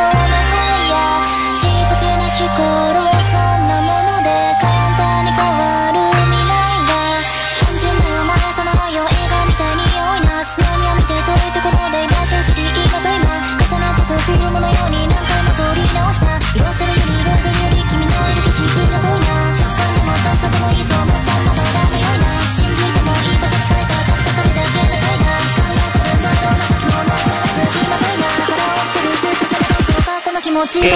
[30.54, 30.86] かこの気持ちが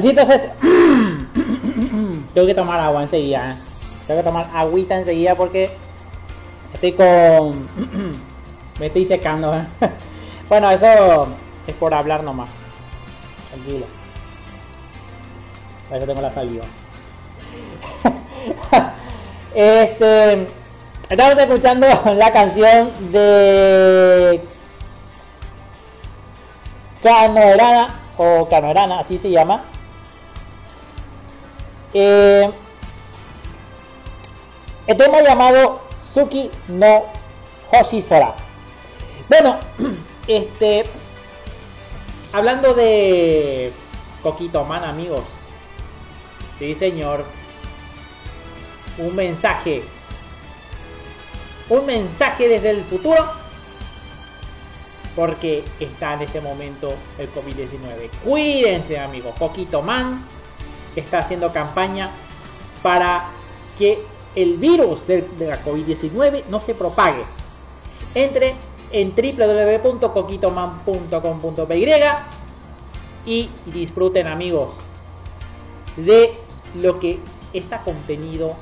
[0.00, 0.48] Así entonces,
[2.32, 3.50] tengo que tomar agua enseguida.
[3.50, 3.56] ¿eh?
[4.06, 5.76] Tengo que tomar agüita enseguida porque
[6.72, 7.68] estoy con...
[8.80, 9.54] me estoy secando.
[9.54, 9.66] ¿eh?
[10.48, 11.28] bueno, eso
[11.66, 12.48] es por hablar nomás.
[13.50, 13.84] Tranquilo.
[15.84, 16.64] Para eso tengo la saliva.
[19.54, 20.46] este...
[21.10, 24.40] Estamos escuchando la canción de
[27.02, 29.60] Canorana o Canorana, así se llama.
[31.92, 32.48] Eh,
[34.86, 37.04] el tema llamado Suki no
[37.72, 38.34] Hoshisora.
[39.28, 39.58] Bueno,
[40.26, 40.84] este.
[42.32, 43.72] Hablando de
[44.22, 45.24] Coquito Man, amigos.
[46.58, 47.24] Sí, señor.
[48.98, 49.82] Un mensaje.
[51.68, 53.32] Un mensaje desde el futuro.
[55.16, 58.10] Porque está en este momento el COVID-19.
[58.24, 59.34] Cuídense, amigos.
[59.38, 60.24] Coquito Man
[60.96, 62.10] está haciendo campaña
[62.82, 63.26] para
[63.78, 64.02] que
[64.34, 67.22] el virus de, de la COVID-19 no se propague.
[68.14, 68.54] Entre
[68.92, 71.86] en www.coquitoman.com.py
[73.26, 74.70] y disfruten amigos
[75.96, 76.32] de
[76.74, 77.20] lo que
[77.52, 78.56] está contenido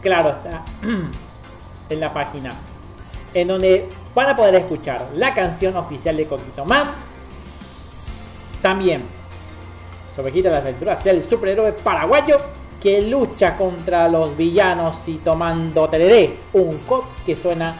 [0.00, 0.64] claro está
[1.88, 2.52] en la página
[3.34, 6.84] en donde van a poder escuchar la canción oficial de Coquito Man
[8.62, 9.02] también
[10.14, 12.36] sobre las aventuras del superhéroe paraguayo
[12.82, 17.76] que lucha contra los villanos y tomando TDD, un cod que suena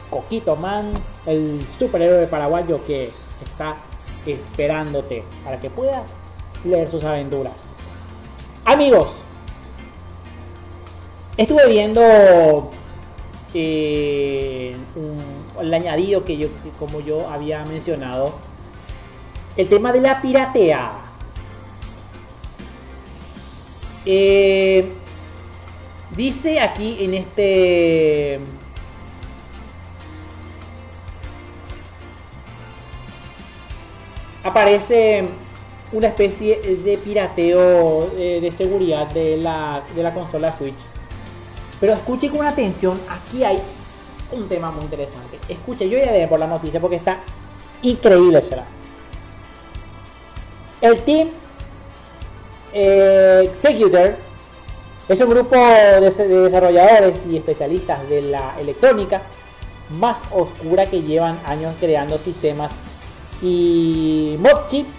[0.08, 0.92] Coquito Man,
[1.26, 3.10] el superhéroe paraguayo que
[3.42, 3.76] está
[4.24, 6.12] esperándote para que puedas
[6.64, 7.54] leer sus aventuras.
[8.64, 9.16] Amigos,
[11.36, 12.70] estuve viendo
[13.52, 14.76] eh,
[15.60, 16.48] el añadido que yo,
[16.78, 18.32] como yo había mencionado,
[19.56, 21.00] el tema de la pirateada.
[24.06, 24.92] Eh,
[26.16, 28.40] dice aquí en este
[34.42, 35.24] aparece
[35.92, 40.74] una especie de pirateo eh, de seguridad de la, de la consola Switch.
[41.80, 43.60] Pero escuche con atención, aquí hay
[44.32, 45.38] un tema muy interesante.
[45.48, 47.18] Escuche, yo ya veré por la noticia porque está
[47.82, 48.64] increíble será.
[50.80, 51.28] El team
[52.72, 54.16] eh, Executor
[55.08, 59.22] es un grupo de, de desarrolladores y especialistas de la electrónica
[59.90, 62.72] más oscura que llevan años creando sistemas
[63.42, 64.90] y mod chips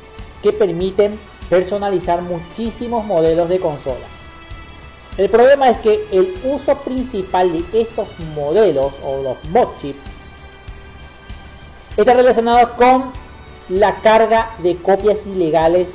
[0.43, 4.09] que permiten personalizar muchísimos modelos de consolas.
[5.17, 9.99] El problema es que el uso principal de estos modelos o los mod chips
[11.97, 13.11] está relacionado con
[13.69, 15.89] la carga de copias ilegales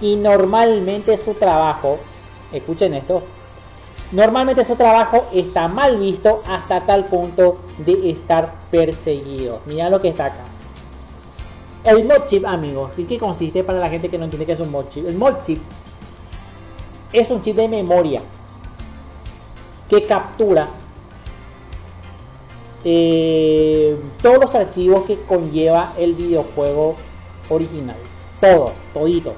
[0.00, 1.98] y normalmente su trabajo,
[2.52, 3.22] escuchen esto,
[4.12, 9.60] normalmente su trabajo está mal visto hasta tal punto de estar perseguido.
[9.66, 10.44] Mira lo que está acá.
[11.84, 14.60] El mod chip, amigos, ¿en qué consiste para la gente que no entiende qué es
[14.60, 15.06] un mod chip?
[15.06, 15.60] El mod chip
[17.12, 18.20] es un chip de memoria
[19.88, 20.68] que captura
[22.84, 26.96] eh, todos los archivos que conlleva el videojuego
[27.48, 27.96] original.
[28.40, 29.34] Todos, todito.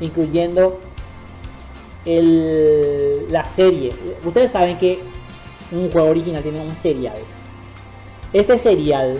[0.00, 0.78] Incluyendo
[2.04, 3.92] el, la serie.
[4.24, 5.00] Ustedes saben que
[5.70, 7.16] un juego original tiene un serial.
[8.32, 9.18] Este serial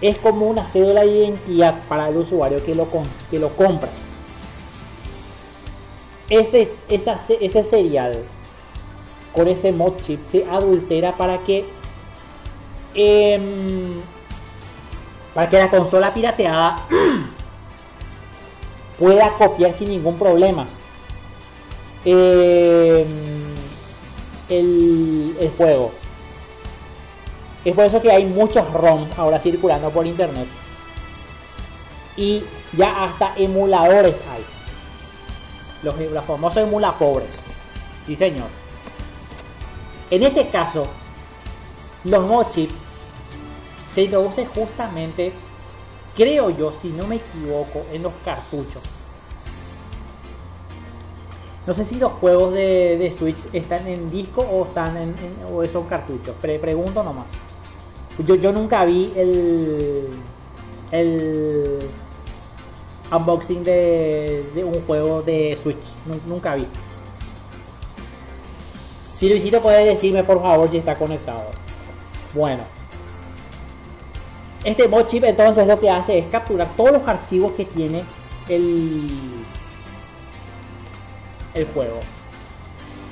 [0.00, 2.88] es como una cédula de identidad para el usuario que lo,
[3.30, 3.88] que lo compra.
[6.30, 8.24] Ese, esa, ese serial
[9.34, 11.64] con ese mod chip se adultera para que
[12.94, 14.00] eh,
[15.34, 16.86] para que la consola pirateada
[18.98, 20.66] pueda copiar sin ningún problema
[22.04, 23.06] eh,
[24.48, 25.92] el, juego.
[27.64, 30.46] Es por eso que hay muchos ROMs ahora circulando por internet.
[32.16, 32.44] Y
[32.76, 34.44] ya hasta emuladores hay.
[35.82, 37.28] Los, famosos emula pobres.
[38.06, 38.48] Sí, señor.
[40.10, 40.86] En este caso,
[42.04, 42.74] los mod chips
[43.92, 45.32] se introducen justamente,
[46.16, 48.97] creo yo, si no me equivoco, en los cartuchos.
[51.68, 55.62] No sé si los juegos de, Switch están en disco o están en, en- o
[55.68, 56.34] son cartuchos.
[56.40, 57.26] Pre- pregunto nomás.
[58.26, 60.08] Yo, yo nunca vi el
[60.90, 61.78] el
[63.14, 65.84] unboxing de, un juego de Switch.
[66.06, 66.66] Nu- Nunca vi.
[69.14, 71.50] Si Luisito puede decirme por favor si está conectado.
[72.32, 72.62] Bueno.
[74.64, 78.04] Este mod chip entonces lo que hace es capturar todos los archivos que tiene
[78.48, 79.37] el,
[81.58, 82.00] el juego.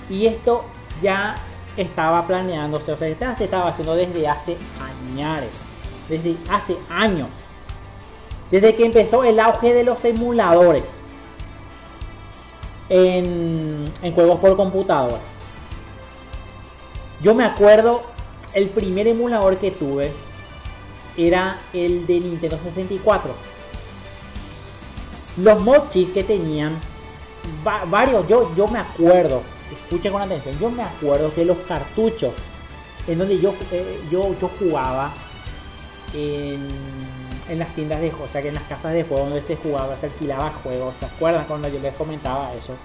[0.08, 0.64] Y esto
[1.02, 1.36] ya
[1.76, 5.50] estaba planeándose, o se estaba haciendo desde hace años,
[6.08, 7.28] desde hace años.
[8.50, 11.02] Desde que empezó el auge de los emuladores
[12.88, 15.18] en, en juegos por computadora.
[17.20, 18.02] Yo me acuerdo,
[18.52, 20.12] el primer emulador que tuve
[21.16, 23.34] era el de Nintendo 64.
[25.38, 26.80] Los mod chips que tenían,
[27.66, 29.42] va- varios, yo, yo me acuerdo,
[29.72, 32.32] escuchen con atención, yo me acuerdo que los cartuchos
[33.06, 35.12] en donde yo, eh, yo, yo jugaba
[36.14, 36.68] en,
[37.48, 39.96] en las tiendas de o sea que en las casas de juegos donde se jugaba,
[39.96, 42.76] se alquilaba juegos, ¿se acuerdan cuando yo les comentaba eso?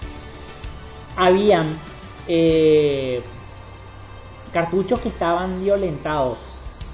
[1.15, 1.71] Habían
[2.27, 3.21] eh,
[4.53, 6.37] cartuchos que estaban violentados,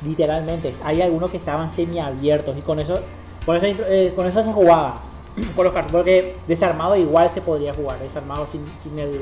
[0.06, 0.74] literalmente.
[0.84, 3.00] Hay algunos que estaban semiabiertos y con eso,
[3.46, 5.02] con eso, eh, con eso se jugaba.
[5.56, 9.22] Con los cartuchos, porque desarmado igual se podría jugar, desarmado sin, sin, el,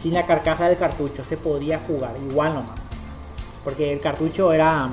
[0.00, 2.80] sin la carcasa del cartucho se podría jugar, igual nomás.
[3.62, 4.90] Porque el cartucho era,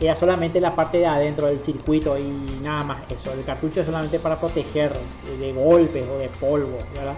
[0.00, 2.28] era solamente la parte de adentro del circuito y
[2.62, 3.32] nada más eso.
[3.32, 4.92] El cartucho es solamente para proteger
[5.38, 7.14] de, golpes o de polvo, ¿verdad?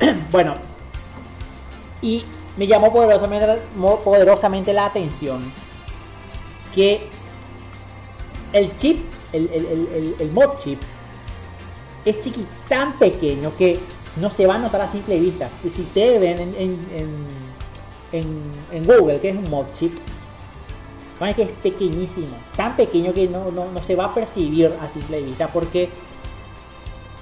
[0.32, 0.56] bueno,
[2.02, 2.24] y
[2.56, 3.46] me llamó poderosamente,
[4.02, 5.42] poderosamente la atención
[6.74, 7.08] que
[8.52, 10.80] el chip, el- el- el mod chip,
[12.04, 13.78] es chiqui tan pequeño que
[14.16, 15.48] no se va a notar a simple vista.
[15.64, 16.54] Y si ustedes ven en,
[18.12, 19.92] en, en, Google que es un mod chip,
[21.18, 24.88] van que es pequeñísimo, tan pequeño que no, no, no se va a percibir a
[24.88, 25.88] simple vista porque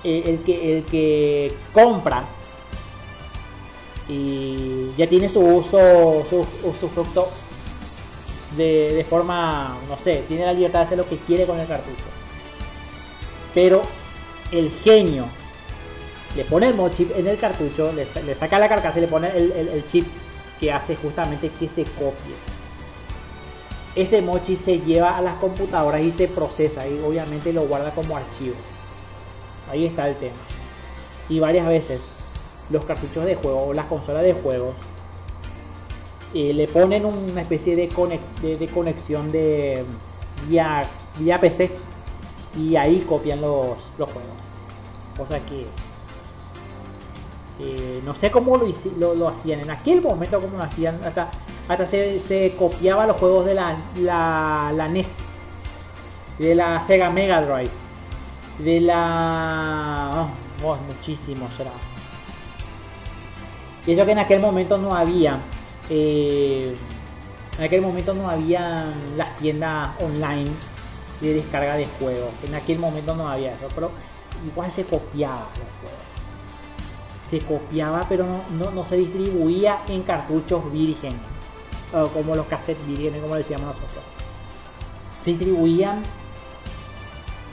[0.04, 2.24] eh, el, que, el que compra
[4.08, 7.30] y ya tiene su uso, su usufructo
[8.56, 11.66] de, de forma, no sé, tiene la libertad de hacer lo que quiere con el
[11.66, 12.04] cartucho.
[13.54, 13.82] Pero
[14.52, 15.26] el genio
[16.36, 19.02] le pone el mod chip en el cartucho, le, sa- le saca la carcasa y
[19.02, 20.06] le pone el, chip
[20.60, 22.34] que hace justamente que se copie.
[23.94, 27.90] Ese mod chip se lleva a las computadoras y se procesa y obviamente lo guarda
[27.94, 28.54] como archivo.
[29.70, 30.34] Ahí está el tema.
[31.28, 32.00] Y varias veces
[32.70, 34.74] los cartuchos de juego o las consolas de juegos
[36.34, 39.84] eh, le ponen una especie de, conex- de- conexión de
[40.48, 40.82] vía,
[41.18, 41.70] vía PC
[42.58, 44.41] y ahí copian los juegos.
[45.16, 45.66] Cosa que
[47.58, 48.66] eh, no sé cómo lo,
[48.98, 51.02] lo, lo hacían en aquel momento, cómo lo hacían.
[51.04, 51.30] Hasta,
[51.68, 55.18] hasta se, se copiaba los juegos de la, la, la NES,
[56.38, 57.70] de la Sega Mega Drive,
[58.58, 60.28] de la.
[60.62, 61.72] Oh, muchísimo será.
[63.86, 65.38] Y eso que en aquel momento no había.
[65.88, 66.76] eh,
[67.58, 68.86] en aquel momento no había
[69.16, 70.50] las tiendas online
[71.20, 72.32] de descarga de juegos.
[72.42, 73.92] En aquel momento no había eso, pero
[74.46, 75.48] igual se copiaba.
[77.28, 81.20] Se copiaba, pero no, no, no se distribuía en cartuchos vírgenes,
[82.12, 84.04] como los cassettes vírgenes, como decíamos nosotros.
[85.24, 86.02] Se distribuían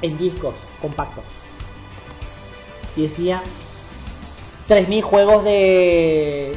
[0.02, 1.24] en discos compactos.
[2.98, 3.42] Y decía
[4.68, 6.56] 3000 juegos de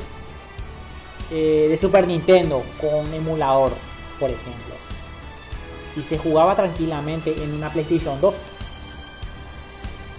[1.34, 3.72] eh, de Super Nintendo con emulador,
[4.20, 4.74] por ejemplo.
[5.96, 8.34] Y se jugaba tranquilamente en una PlayStation 2.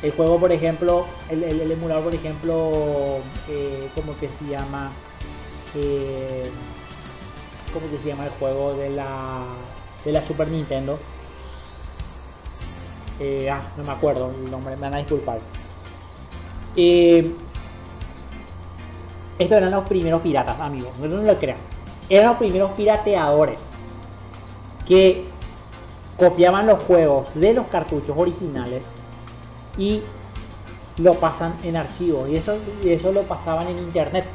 [0.04, 4.92] El juego, por ejemplo, el, el- emulador, por ejemplo, eh, ¿cómo que se llama?
[5.76, 6.52] Eh,
[7.74, 9.46] ¿Cómo que se llama el juego de la,
[10.04, 11.00] de la Super Nintendo?
[13.20, 15.40] Eh, ah, no me acuerdo el nombre, me van a disculpar.
[16.76, 17.34] Eh,
[19.40, 20.92] estos eran los primeros piratas, amigos.
[21.00, 21.58] No lo crean.
[22.10, 23.70] Eran los primeros pirateadores
[24.86, 25.26] que
[26.20, 28.92] copiaban los juegos de los cartuchos originales
[29.78, 30.02] y
[30.98, 32.30] lo pasan en archivos.
[32.30, 34.26] Y eso, y eso lo pasaban en internet.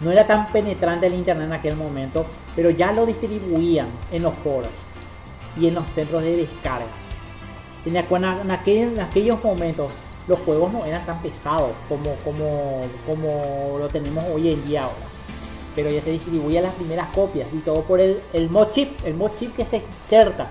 [0.00, 4.34] No era tan penetrante el internet en aquel momento, pero ya lo distribuían en los
[4.34, 4.70] foros
[5.58, 6.88] y en los centros de descargas.
[7.86, 9.92] En, aqu- en aquel- en aquellos momentos
[10.26, 15.06] los juegos no eran tan pesados como, como, como lo tenemos hoy en día ahora.
[15.74, 19.14] Pero ya se distribuían las primeras copias y todo por el, el mod chip, el
[19.14, 20.48] mod chip que se inserta.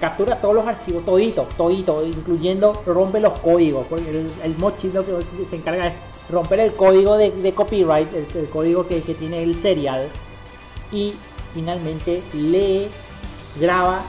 [0.00, 3.86] Captura todos los archivos, todito, todito, incluyendo rompe los códigos.
[3.86, 5.14] Porque el, el mod chip lo que
[5.48, 9.58] se encarga es romper el código de, de copyright, el, código que, que tiene el
[9.58, 10.08] serial.
[10.92, 11.14] Y
[11.52, 12.88] finalmente lee,
[13.60, 14.02] graba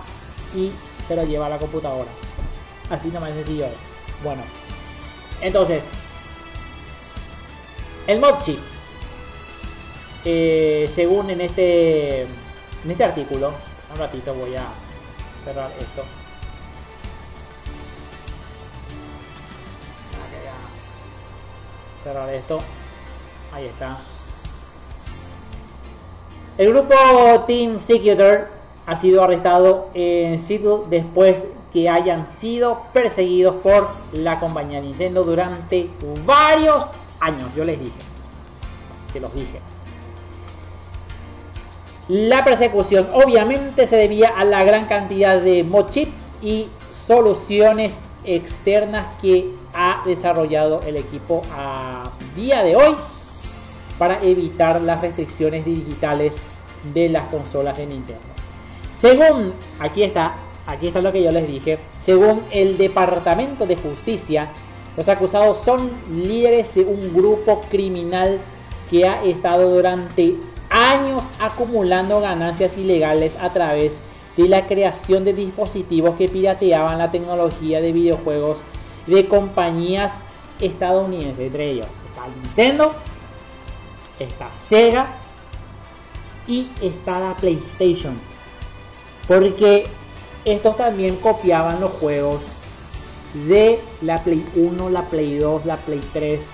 [0.55, 0.71] y
[1.07, 2.09] se lo lleva a la computadora.
[2.89, 3.71] Así nomás sencillo es.
[4.23, 4.41] Bueno,
[5.41, 5.83] entonces,
[8.07, 8.59] el mod chip,
[10.23, 13.51] eh, según en este, en este artículo,
[13.91, 14.65] un ratito voy a
[15.45, 16.03] cerrar esto.
[22.03, 22.59] Cerrar esto.
[23.53, 23.97] Ahí está.
[26.57, 26.95] El grupo
[27.47, 28.49] Team Secutor
[28.85, 35.89] ha sido arrestado en Seattle después que hayan sido perseguidos por la compañía Nintendo durante
[36.25, 36.85] varios
[37.19, 37.53] años.
[37.55, 37.97] Yo les dije,
[39.13, 39.59] que los dije.
[42.07, 46.67] La persecución obviamente se debía a la gran cantidad de mod chips y
[47.07, 52.95] soluciones externas que ha desarrollado el equipo a día de hoy
[53.97, 56.35] para evitar las restricciones digitales
[56.93, 58.21] de las consolas de Nintendo.
[58.97, 60.35] Según, aquí está,
[60.67, 64.49] aquí está lo que yo les dije, según el Departamento de Justicia,
[64.95, 68.39] los acusados son líderes de un grupo criminal
[68.91, 70.35] que ha estado durante
[70.75, 73.97] años acumulando ganancias ilegales a través
[74.35, 78.57] de la creación de dispositivos que pirateaban la tecnología de videojuegos
[79.07, 80.15] de compañías
[80.59, 82.93] estadounidenses, entre ellos está Nintendo,
[84.19, 85.07] está Sega
[86.45, 88.19] y está la PlayStation.
[89.29, 89.87] Porque
[90.43, 92.41] estos también copiaban los juegos
[93.47, 96.47] de la Play 1, la Play 2, la Play 3,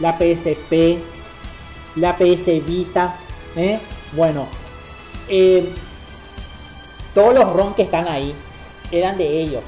[0.00, 0.98] la PSP,
[1.96, 3.16] la PS Vita.
[3.56, 3.78] ¿Eh?
[4.12, 4.46] Bueno,
[5.28, 5.72] eh,
[7.14, 8.34] todos los ROM que están ahí
[8.92, 9.62] eran de ellos.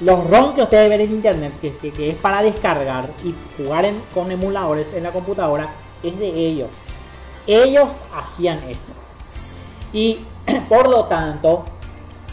[0.00, 4.30] Los ROM que ustedes ven en internet, que, es para descargar y jugar en- con
[4.30, 5.72] emuladores en la computadora,
[6.02, 6.68] es de ellos.
[7.46, 8.92] Ellos hacían esto.
[9.92, 10.20] Y
[10.68, 11.64] por lo tanto,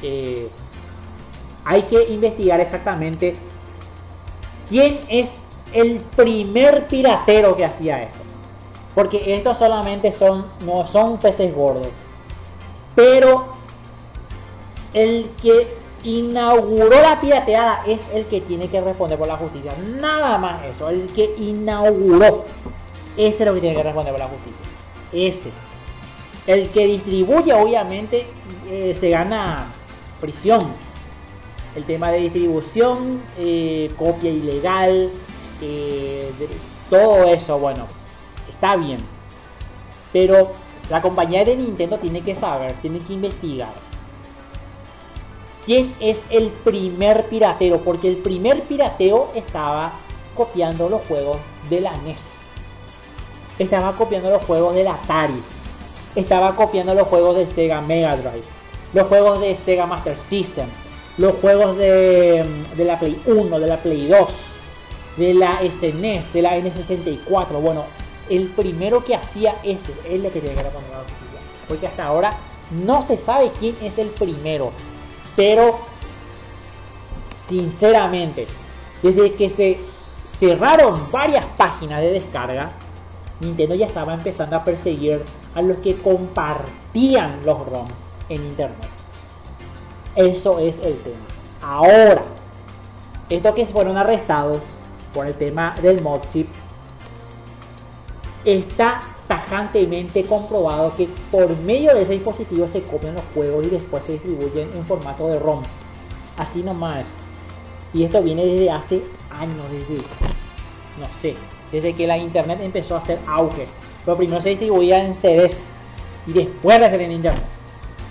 [0.01, 0.49] eh,
[1.63, 3.35] hay que investigar exactamente
[4.69, 5.29] quién es
[5.73, 8.19] el primer piratero que hacía esto.
[8.95, 11.89] Porque estos solamente son, no son peces gordos.
[12.95, 13.47] Pero
[14.93, 15.67] el que
[16.05, 19.73] inauguró la pirateada es el que tiene que responder por la justicia.
[19.99, 20.89] Nada más eso.
[20.89, 22.45] El que inauguró.
[23.17, 24.65] Ese es lo que tiene que responder por la justicia.
[25.11, 25.51] Ese.
[26.47, 28.27] El que distribuye, obviamente,
[28.69, 29.65] eh, se gana
[30.21, 30.73] prisión.
[31.75, 35.09] El tema de distribución, eh, copia ilegal,
[35.61, 36.31] eh,
[36.89, 37.85] todo eso, bueno,
[38.65, 38.99] está bien.
[40.11, 40.51] Pero
[40.89, 43.73] la compañía de Nintendo tiene que saber, tiene que investigar.
[45.65, 47.81] ¿Quién es el primer piratero?
[47.81, 49.93] Porque el primer pirateo estaba
[50.35, 51.37] copiando los juegos
[51.69, 52.21] de la NES.
[53.57, 55.41] Estaba copiando los juegos del Atari.
[56.15, 58.43] Estaba copiando los juegos de Sega Mega Drive.
[58.93, 60.67] Los juegos de Sega Master System.
[61.17, 62.45] Los juegos de,
[62.75, 64.29] de la Play 1, de la Play 2.
[65.17, 67.59] De la SNES, de la N64.
[67.61, 67.85] Bueno,
[68.29, 71.39] el primero que hacía ese es el que tiene que responder a la justicia.
[71.67, 72.37] Porque hasta ahora
[72.71, 74.71] no se sabe quién es el primero.
[75.35, 75.79] Pero,
[77.47, 78.47] sinceramente,
[79.03, 79.79] desde que se
[80.37, 82.71] cerraron varias páginas de descarga,
[83.39, 85.23] Nintendo ya estaba empezando a perseguir
[85.53, 87.93] a los que compartían los ROMs
[88.29, 88.89] en internet.
[90.15, 91.25] Eso es el tema.
[91.61, 92.21] Ahora,
[93.29, 94.59] estos que fueron arrestados
[95.13, 96.47] por el tema del mod chip,
[98.45, 104.03] está tajantemente comprobado que por medio de ese dispositivo se copian los juegos y después
[104.05, 105.63] se distribuyen en formato de ROM.
[106.37, 107.05] Así nomás.
[107.93, 110.01] Y esto viene desde hace años, desde,
[110.99, 111.35] no sé,
[111.71, 113.67] desde que la internet empezó a hacer auge.
[114.03, 115.61] Pero primero se distribuía en CDs
[116.27, 117.43] y después de en internet.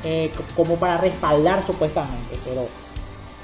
[0.04, 2.66] Eh, co- como para respaldar supuestamente, pero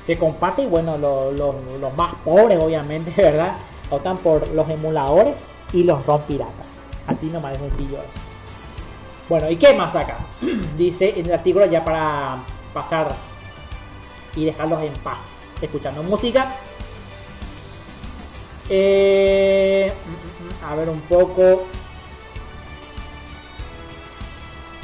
[0.03, 3.55] se comparte y bueno, lo- lo- los más pobres obviamente, ¿verdad?
[3.91, 6.67] Optan por los emuladores y los ROM piratas.
[7.11, 7.99] Así nomás es sencillo.
[9.29, 10.19] Bueno, ¿y qué más acá?
[10.79, 12.37] Dice en el artículo ya para
[12.73, 13.09] pasar
[14.37, 15.19] y dejarlos en paz,
[15.61, 16.55] escuchando música.
[18.69, 21.67] Eh, mm, mm, mm, a ver un poco.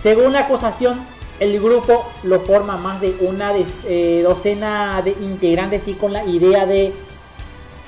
[0.02, 1.06] Según la acusación,
[1.38, 3.52] el grupo lo forma más de una
[3.84, 6.92] eh, docena de integrantes y con la idea de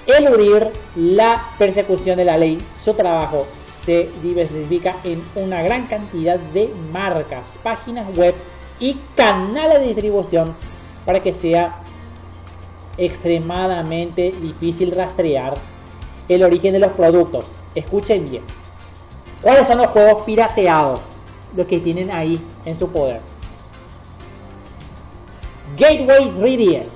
[0.07, 2.61] eludir la persecución de la ley.
[2.81, 3.49] Su trabajo
[3.89, 8.35] se diversifica en una gran cantidad de marcas, páginas web
[8.79, 10.55] y canales de distribución
[11.07, 11.81] para que sea
[12.99, 15.57] extremadamente difícil rastrear
[16.29, 17.47] el origen de los productos.
[17.75, 18.43] Escuchen bien.
[19.41, 21.01] ¿Cuáles son los juegos pirateados?
[21.57, 23.23] Los que tienen ahí en su poder.
[25.79, 26.91] Gateway 3DS.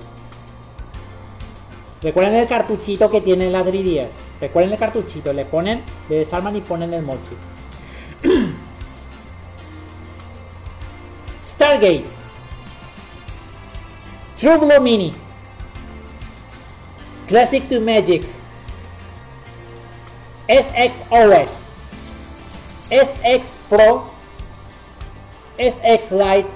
[2.02, 4.21] Recuerden el cartuchito que tienen las 3DS.
[4.42, 7.36] Recuerden el cartuchito, le ponen, le desarman y ponen el mochi.
[11.46, 12.06] Stargate.
[14.40, 15.14] True Blue Mini.
[17.28, 18.24] Classic to Magic.
[20.48, 21.76] SXOS.
[22.90, 24.06] SX Pro.
[25.56, 26.48] SX Lite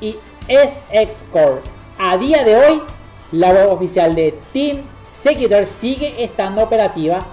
[0.00, 0.16] y
[0.48, 1.60] SX Core.
[1.98, 2.82] A día de hoy,
[3.30, 4.95] la web oficial de Team
[5.26, 7.26] Secutor sigue estando operativa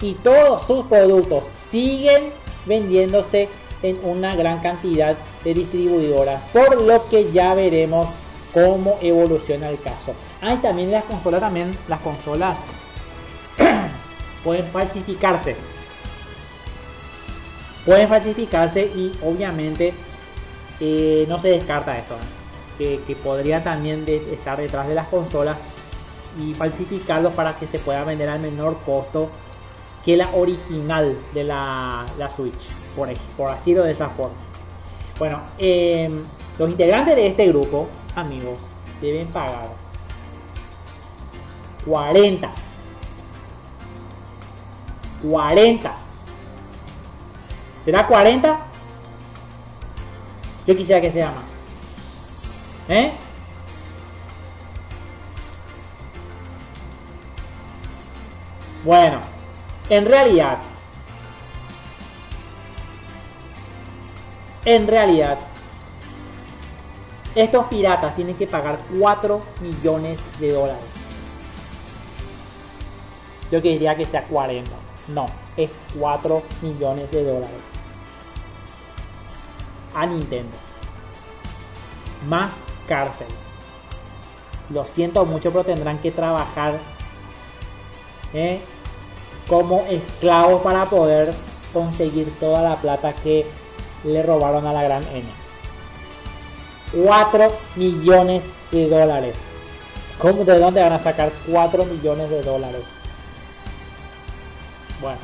[0.00, 2.30] y todos sus productos siguen
[2.64, 3.50] vendiéndose
[3.82, 5.14] en una gran cantidad
[5.44, 8.08] de distribuidoras, por lo que ya veremos
[8.54, 10.14] cómo evoluciona el caso.
[10.40, 12.60] Hay también las consolas, también las consolas
[14.42, 15.54] pueden falsificarse.
[17.84, 19.92] Pueden falsificarse y obviamente
[20.80, 22.16] eh, no se descarta esto.
[22.78, 25.58] Que, podría también estar detrás de las consolas
[26.38, 29.28] y falsificarlos para que se pueda vender al menor costo
[30.04, 34.36] que la original de la, la Switch, por, por así de esa forma.
[35.18, 36.10] Bueno, eh,
[36.58, 38.58] los integrantes de este grupo, amigos,
[39.00, 39.68] deben pagar
[41.86, 42.50] 40.
[45.22, 45.94] 40.
[47.84, 48.58] ¿Será 40?
[50.66, 51.44] Yo quisiera que sea más.
[52.88, 53.12] ¿Eh?
[58.84, 59.18] Bueno,
[59.88, 60.58] en realidad,
[64.66, 65.38] en realidad,
[67.34, 70.84] estos piratas tienen que pagar 4 millones de dólares.
[73.50, 74.70] Yo quería que sea 40.
[75.08, 77.62] No, es 4 millones de dólares.
[79.94, 80.56] A Nintendo.
[82.28, 83.28] Más cárcel.
[84.68, 86.78] Lo siento mucho, pero tendrán que trabajar
[88.34, 88.60] ¿eh?
[89.48, 91.32] Como esclavos para poder
[91.72, 93.46] conseguir toda la plata que
[94.04, 95.24] le robaron a la gran N.
[96.92, 99.34] 4 millones de dólares.
[100.18, 102.82] ¿Cómo, ¿De dónde van a sacar 4 millones de dólares?
[105.00, 105.18] Bueno.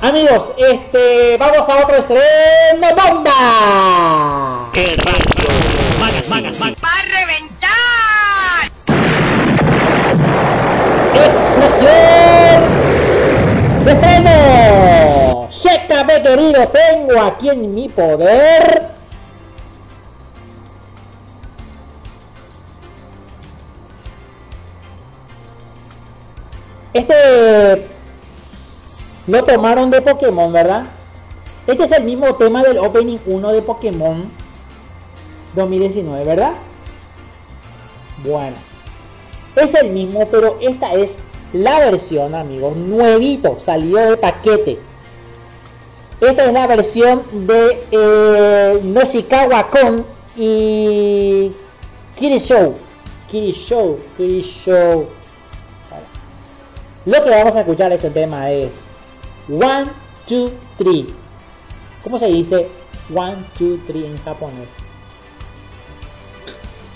[0.00, 4.70] Amigos, este, vamos a otro estreno bomba.
[6.82, 7.66] ¡Va a reventar!
[13.84, 15.48] ¡De estreno!
[15.50, 18.86] Chécame querido, tengo aquí en mi poder.
[26.92, 27.86] Este
[29.26, 30.84] lo tomaron de Pokémon, ¿verdad?
[31.66, 34.30] Este es el mismo tema del Opening 1 de Pokémon
[35.54, 36.52] 2019, ¿verdad?
[38.24, 38.56] Bueno,
[39.56, 41.16] es el mismo, pero esta es
[41.62, 44.78] la versión, amigos, nuevito, salió de paquete.
[46.20, 50.06] Esta es la versión de eh, Noshikawa Kon
[50.36, 51.50] y
[52.16, 52.74] Kiri Show.
[53.30, 55.06] Kiri Show, Kiri Show.
[57.04, 58.70] Lo que vamos a escuchar ese tema es
[59.48, 59.86] One,
[60.26, 61.06] Two, Three.
[62.02, 62.66] ¿Cómo se dice
[63.14, 64.68] One, Two, Three en japonés?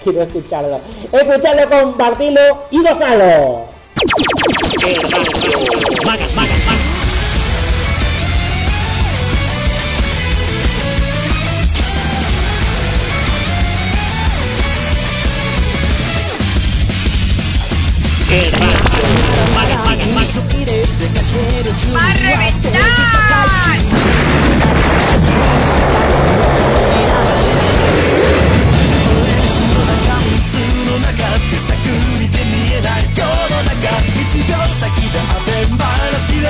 [0.03, 0.81] Quiero escucharlo.
[1.13, 3.80] Escucharlo, compartirlo y gozarlo.
[21.95, 22.90] ¡Va a reventar!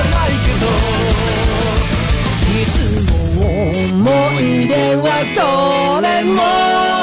[0.00, 0.66] ゃないけど。
[2.50, 2.74] いつ
[3.10, 3.14] も
[3.88, 6.99] 思い出はどれも。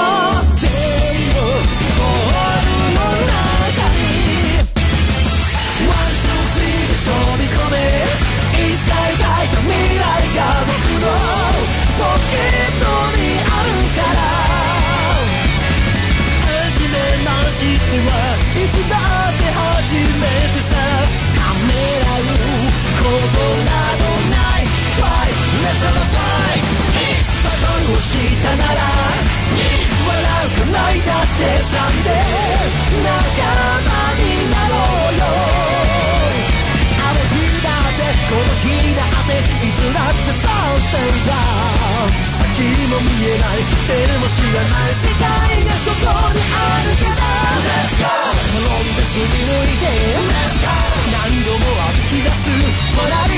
[42.97, 47.21] も見えないでも知らない世界がそこにあるから
[47.61, 48.09] Let's go
[48.47, 49.85] 転んですり抜いて
[50.33, 50.73] Let's go
[51.13, 52.49] 何度も歩き出す
[52.95, 53.37] 隣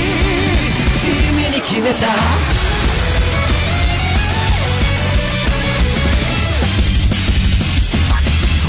[1.03, 2.07] 君に決めた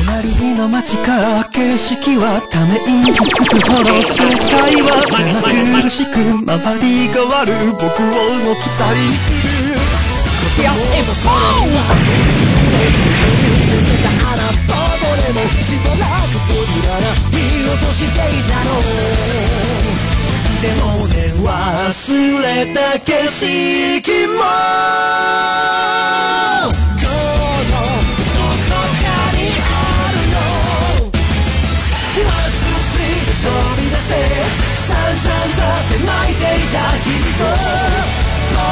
[0.06, 4.88] 隣の街から景色はため息つくほど世界は
[5.18, 9.49] 目ま苦しく周り変わる僕をのき去りにする
[10.40, 11.84] いや今頃は
[12.32, 12.80] 自分で
[13.68, 17.36] 抜けた穴ぼこでもしばらく扉が見
[17.68, 18.68] 落としていたの
[20.60, 21.48] でもね忘
[22.42, 22.44] れ
[22.74, 23.46] た景色
[24.28, 24.38] も。
[27.00, 27.04] こ
[27.66, 29.04] のどこか
[29.36, 29.72] にあ
[30.12, 30.34] るの
[32.20, 32.28] One,
[32.60, 34.08] two, three で飛び出せ
[34.76, 37.08] さんさんだって泣いていた君
[37.38, 38.29] と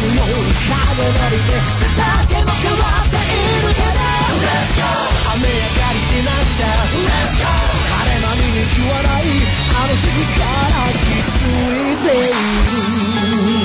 [0.00, 4.00] むように影なりで背丈も変わっているから
[4.40, 4.88] Let's go
[5.36, 9.28] 雨上がりってなっちゃう Let's go 晴れ間に虹はない
[9.68, 10.08] あの日
[10.38, 11.44] から気づ
[11.92, 13.60] いている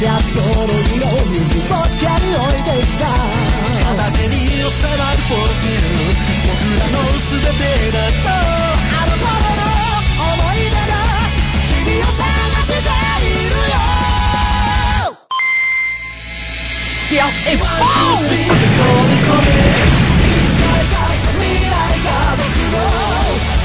[0.00, 3.04] やっとの色を指ぽっに置いてきた
[3.84, 5.84] 片手に収まるポケル
[6.48, 7.60] 僕らの全て
[7.92, 9.68] だとあの頃の
[10.16, 10.96] 思い出が
[11.68, 12.24] 君を探
[12.64, 12.88] して
[13.20, 13.76] いるよ
[17.10, 18.24] Yeah, it's all!
[18.24, 19.76] 飛び込めい
[20.48, 22.08] つか描いた未来が
[22.40, 22.80] 僕の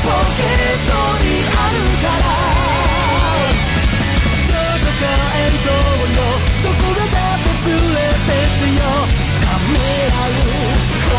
[0.03, 2.34] ポケットにあるから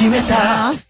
[0.00, 0.89] 決めた。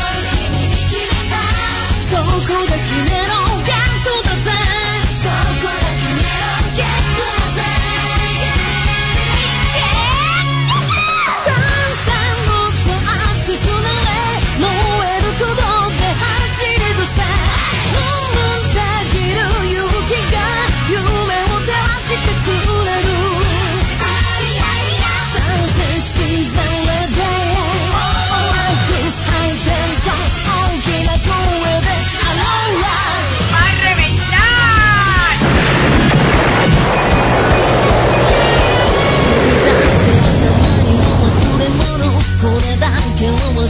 [2.17, 3.31] こで決めろ
[3.63, 4.51] ゲットだぜ。
[5.15, 6.85] そこで決めろゲッ
[7.25, 7.30] ト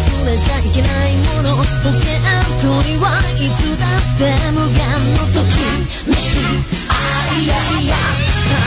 [0.02, 1.61] 忘れちゃいけないもの。
[1.61, 2.26] ポケッ
[2.61, 4.82] トにはいつだって無限
[5.14, 5.61] のとき
[6.10, 6.19] めき
[6.90, 6.98] あ
[7.38, 7.94] いやいや
[8.49, 8.57] 高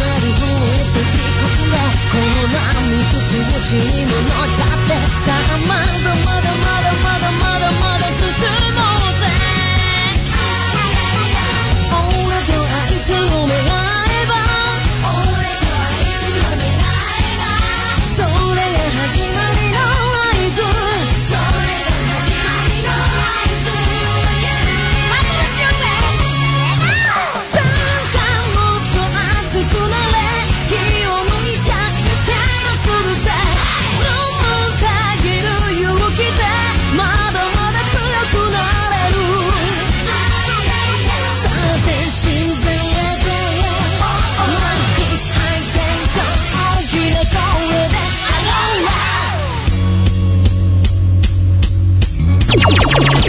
[0.00, 1.76] まる方へ飛び込んで
[2.08, 2.60] この波
[3.08, 4.92] と調子にも乗っちゃって
[5.24, 8.28] さあまだまだまだまだまだまだ進
[8.66, 8.71] む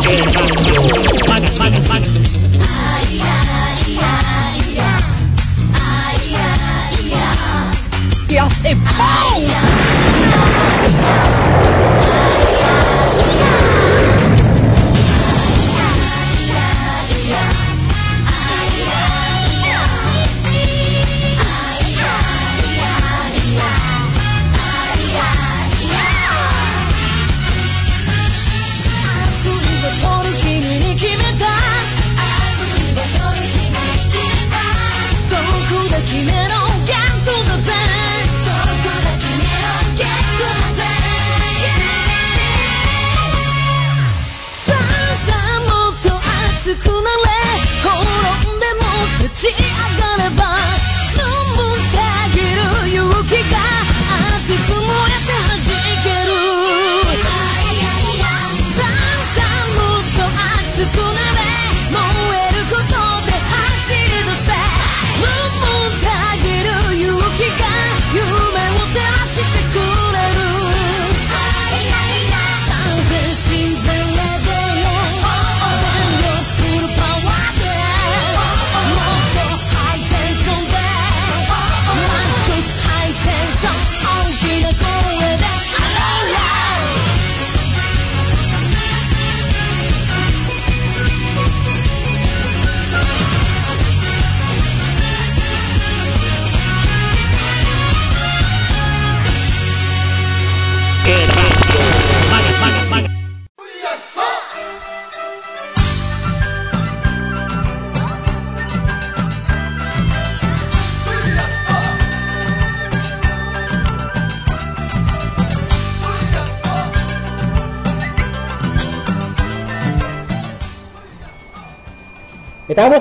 [0.03, 0.53] Fernando.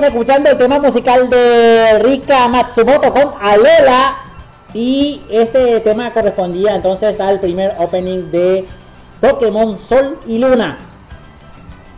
[0.03, 4.17] Escuchando el tema musical de Rika Matsumoto con Alola.
[4.75, 8.65] Y este tema correspondía entonces al primer opening de
[9.21, 10.77] Pokémon Sol y Luna.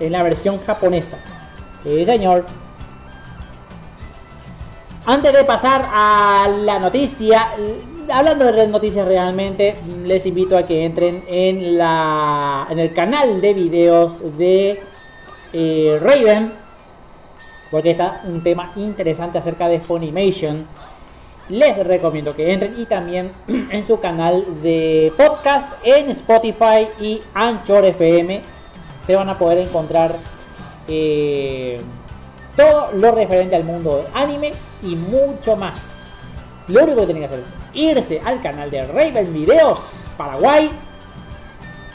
[0.01, 1.17] En la versión japonesa.
[1.83, 2.45] Sí, señor.
[5.07, 7.49] Antes de pasar a la noticia,
[8.13, 13.55] hablando de noticias realmente, les invito a que entren en la en el canal de
[13.55, 14.83] videos de
[15.55, 16.64] eh, Raven,
[17.75, 20.65] porque está un tema interesante acerca de Funimation.
[21.49, 27.85] Les recomiendo que entren y también en su canal de podcast en Spotify y Anchor
[27.85, 28.43] FM.
[29.05, 30.15] Se van a poder encontrar
[30.87, 31.81] eh,
[32.55, 34.53] todo lo referente al mundo de anime
[34.85, 36.13] y mucho más.
[36.69, 39.81] Lo único que tienen que hacer es irse al canal de Raven Videos
[40.17, 40.71] Paraguay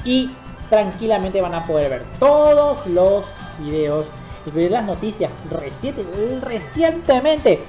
[0.03, 0.29] y
[0.69, 3.23] tranquilamente van a poder ver todos los
[3.59, 4.07] videos,
[4.49, 5.31] incluir las noticias.
[5.49, 6.05] Reciente,
[6.41, 7.59] recientemente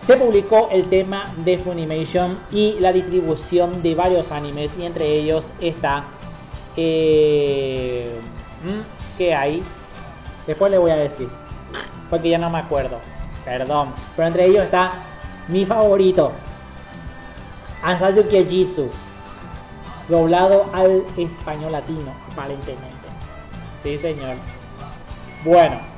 [0.00, 5.50] se publicó el tema de Funimation y la distribución de varios animes y entre ellos
[5.60, 6.04] está
[6.76, 8.18] eh,
[8.64, 9.62] mm, ¿qué hay?
[10.46, 11.28] Después le voy a decir
[12.08, 12.98] porque ya no me acuerdo.
[13.44, 13.94] Perdón.
[14.16, 14.92] Pero entre ellos está
[15.48, 16.32] mi favorito.
[17.82, 18.90] Ansayu Jitsu.
[20.08, 23.08] Doblado al español latino, aparentemente.
[23.84, 24.34] Sí, señor.
[25.44, 25.89] Bueno.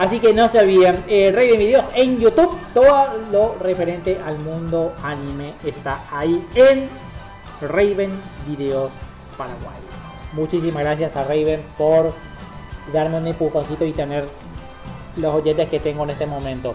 [0.00, 5.52] Así que no se olviden, eh, Rey en YouTube, todo lo referente al mundo anime
[5.62, 6.88] está ahí en
[7.60, 8.10] Raven
[8.46, 8.90] Videos
[9.36, 9.76] Paraguay.
[10.32, 12.14] Muchísimas gracias a Raven por
[12.94, 14.26] darme un empujoncito y tener
[15.16, 16.72] los oyentes que tengo en este momento.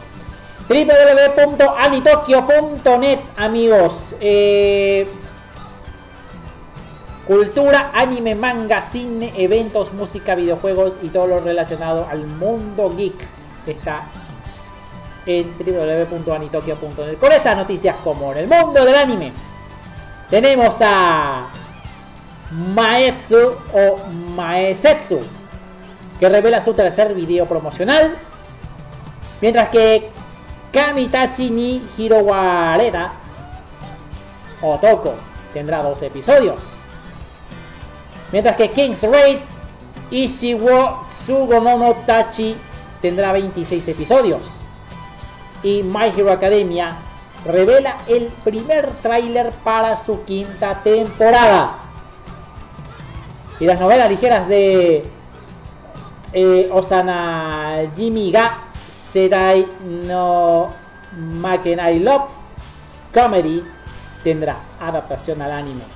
[0.70, 4.14] www.anitokyo.net amigos.
[4.22, 5.08] Eh,
[7.28, 13.16] cultura, anime, manga, cine, eventos, música, videojuegos y todo lo relacionado al mundo geek
[13.66, 14.04] está
[15.26, 19.34] en www.anitokyo.net con estas noticias como en el mundo del anime.
[20.30, 21.48] Tenemos a
[22.52, 23.98] Maetsu o
[24.36, 25.20] Maesetsu
[26.20, 28.16] que revela su tercer video promocional.
[29.42, 30.12] Mientras que
[30.72, 33.14] Kamitachi ni Hirowareta
[34.62, 35.16] Otoko
[35.54, 36.75] tendrá dos episodios.
[38.36, 39.38] Mientras que King's Raid
[40.12, 42.58] Ishiwo Tsugono Tachi
[43.02, 44.42] tendrá 26 episodios.
[45.64, 46.98] Y My Hero Academia
[47.46, 51.76] revela el primer tráiler para su quinta temporada.
[53.62, 55.10] Y las novelas ligeras de
[56.34, 58.66] eh, Osana Jimmy ga
[59.14, 60.74] Sedai no
[61.40, 62.32] Makenai Love
[63.14, 63.64] Comedy
[64.26, 65.95] tendrá adaptación al anime.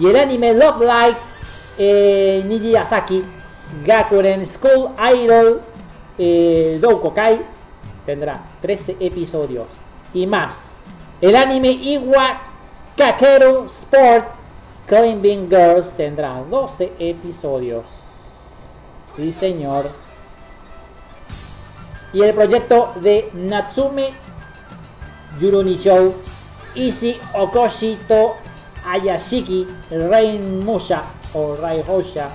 [0.00, 1.18] Y el anime Love Like
[1.76, 3.22] eh, Niji Asaki
[3.84, 5.60] Gakuren School Idol
[6.18, 7.42] eh, Doukokai
[8.06, 9.66] tendrá 13 episodios
[10.14, 10.70] y más.
[11.20, 12.40] El anime Iwa
[12.96, 14.24] Kakeru Sport
[14.86, 17.84] Climbing Girls tendrá 12 episodios.
[19.14, 19.90] Sí, señor.
[22.14, 24.14] Y el proyecto de Natsume
[25.38, 26.14] Yuruni Show
[26.74, 28.36] Ishi Okoshito
[28.84, 31.04] Ayashiki Rei Musha
[31.34, 32.28] o Rai Hosha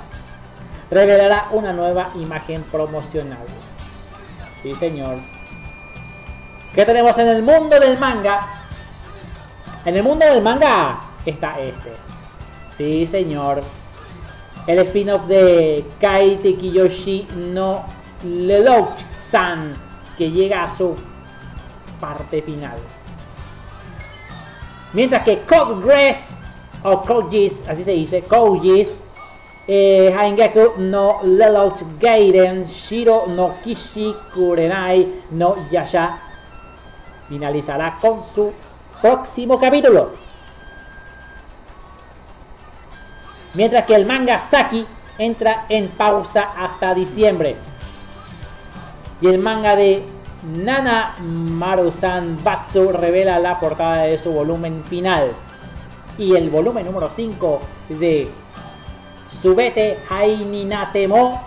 [0.90, 3.46] revelará una nueva imagen promocional.
[4.62, 5.18] Sí, señor.
[6.74, 8.48] ¿Qué tenemos en el mundo del manga?
[9.86, 11.94] En el mundo del manga está este.
[12.76, 13.62] Sí, señor
[14.68, 17.86] el spin-off de Kaite Kiyoshi no
[18.24, 19.74] Lelouch-san,
[20.18, 20.96] que llega a su
[22.00, 22.78] parte final.
[24.94, 26.35] Mientras que Kogres,
[26.84, 29.04] o Kogis, así se dice, Kogis,
[29.68, 30.16] eh,
[30.78, 36.20] no Lelouch Gaiden, Shiro no Kishi Kurenai no Yasha,
[37.28, 38.54] finalizará con su
[39.02, 40.26] próximo capítulo.
[43.56, 44.86] mientras que el manga Saki
[45.18, 47.56] entra en pausa hasta diciembre.
[49.22, 50.04] Y el manga de
[50.44, 55.32] Nana Marusan Batsu revela la portada de su volumen final.
[56.18, 57.60] Y el volumen número 5
[57.90, 58.30] de
[59.42, 61.42] Subete Haininatemo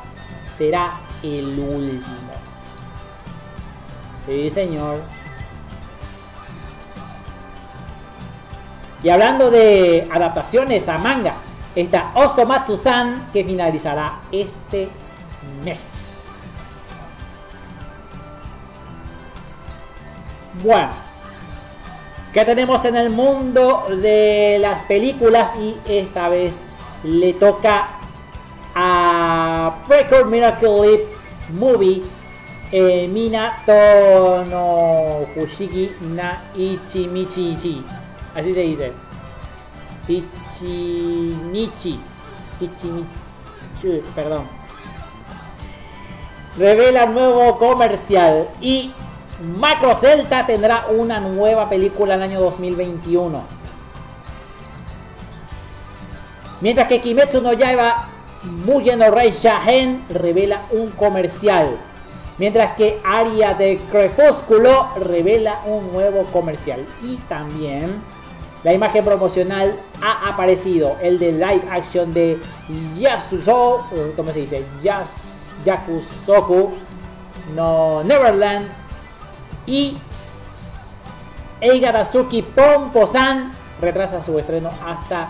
[0.56, 2.32] será el último.
[4.26, 5.00] Sí, señor.
[9.02, 11.34] Y hablando de adaptaciones a manga,
[11.74, 14.90] está Osomatsu-san que finalizará este
[15.64, 15.92] mes.
[20.62, 21.07] Bueno,
[22.32, 25.52] ¿qué tenemos en el mundo de las películas?
[25.58, 26.64] Y esta vez
[27.04, 27.88] le toca
[28.74, 31.00] a Record Miracle Leap
[31.50, 32.02] Movie
[32.70, 37.84] eh, Minato no Fushigi na Ichimichi Ichi.
[38.34, 38.92] Así se dice.
[40.08, 42.00] Ichinichi.
[43.80, 44.44] Chu, Perdón.
[46.58, 48.92] Revela nuevo comercial y
[49.40, 53.42] Macro Celta tendrá una nueva película el año 2021.
[56.60, 58.08] Mientras que Kimetsu no Yaiba
[58.42, 61.76] Mugen no Rei Shahen revela un comercial.
[62.38, 66.84] Mientras que Aria de Crepúsculo revela un nuevo comercial.
[67.02, 68.00] Y también
[68.64, 70.96] la imagen promocional ha aparecido.
[71.00, 72.38] El de live action de
[72.96, 73.86] Yasuzo.
[73.92, 74.64] eh, ¿Cómo se dice?
[74.82, 75.14] Yas,
[75.64, 76.70] Yakusoku.
[77.54, 78.68] No Neverland.
[79.68, 79.96] Y
[81.60, 85.28] Eigarasuki Pompo-san retrasa su estreno hasta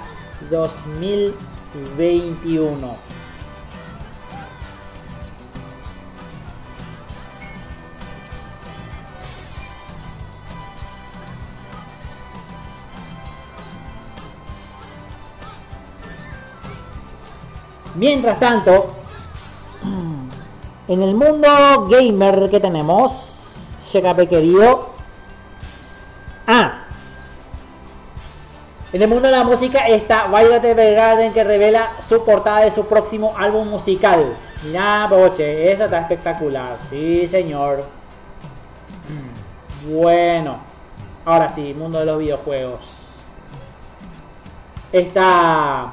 [0.48, 3.08] 2021.
[17.96, 18.94] Mientras tanto,
[20.86, 23.37] en el mundo gamer que tenemos,
[24.28, 24.90] Querido.
[26.46, 26.78] Ah,
[28.90, 32.86] en el mundo de la música está Violet Evergarden que revela su portada de su
[32.86, 34.34] próximo álbum musical.
[34.64, 36.78] Mirá, boche, esa está espectacular.
[36.82, 37.84] Sí, señor.
[39.08, 40.58] Mm, Bueno,
[41.26, 42.80] ahora sí, mundo de los videojuegos.
[44.90, 45.92] Está.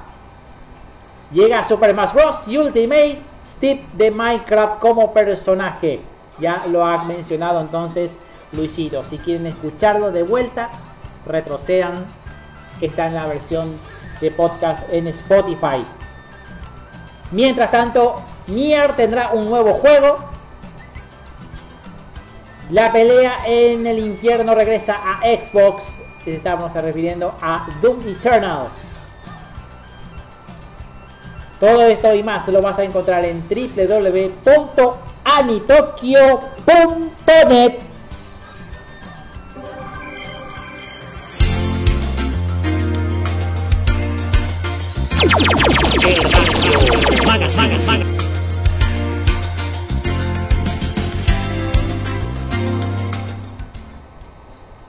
[1.33, 2.47] Llega Super Smash Bros.
[2.47, 5.99] Ultimate Steve de Minecraft como personaje.
[6.39, 8.17] Ya lo ha mencionado entonces
[8.51, 9.03] Luisito.
[9.05, 10.69] Si quieren escucharlo de vuelta,
[11.25, 12.05] retrocedan
[12.81, 13.77] está en la versión
[14.21, 15.85] de podcast en Spotify.
[17.31, 20.17] Mientras tanto, Nier tendrá un nuevo juego.
[22.71, 25.83] La pelea en el infierno regresa a Xbox.
[26.25, 28.67] Estamos refiriendo a Doom Eternal.
[31.59, 33.41] Todo esto y más lo vas a encontrar en
[35.25, 37.81] www.anitokyo.net.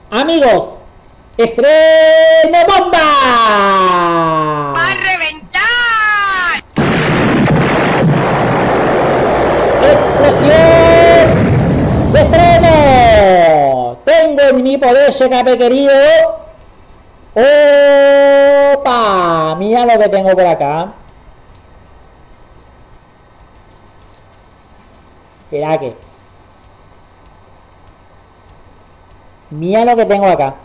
[0.09, 0.69] Amigos,
[1.37, 2.97] estreno bomba.
[4.73, 6.63] ¡Va a reventar!
[10.43, 13.97] ¡Explosión de!
[14.05, 15.93] Tengo en mi poder, Shecape querido.
[18.73, 19.55] ¡Opa!
[19.57, 20.93] Mira lo que tengo por acá.
[25.43, 25.95] Espera que.
[29.49, 30.55] Mira lo que tengo acá.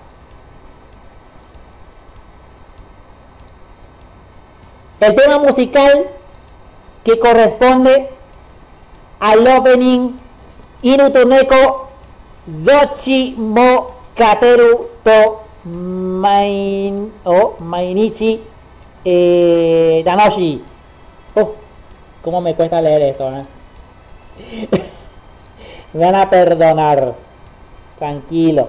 [5.01, 6.07] El tema musical
[7.05, 8.11] que corresponde
[9.23, 10.19] al opening
[10.83, 11.89] Inutoneko
[12.47, 15.19] Dochi mo Kateru to
[15.65, 18.41] Main o Mainichi
[19.05, 20.61] eh, Danoshi.
[21.37, 21.49] Uf,
[22.21, 23.47] cómo me cuesta leer esto, ¿eh?
[25.93, 27.15] Me van a perdonar.
[27.99, 28.69] Tranquilo.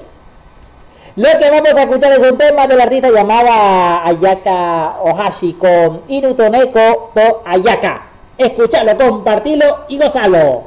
[1.15, 7.11] Lo que vamos a escuchar es un tema del artista llamada Ayaka Ohashi con Inutoneko
[7.15, 8.12] to Ayaka.
[8.37, 10.63] Escuchalo, compartilo y gozalo.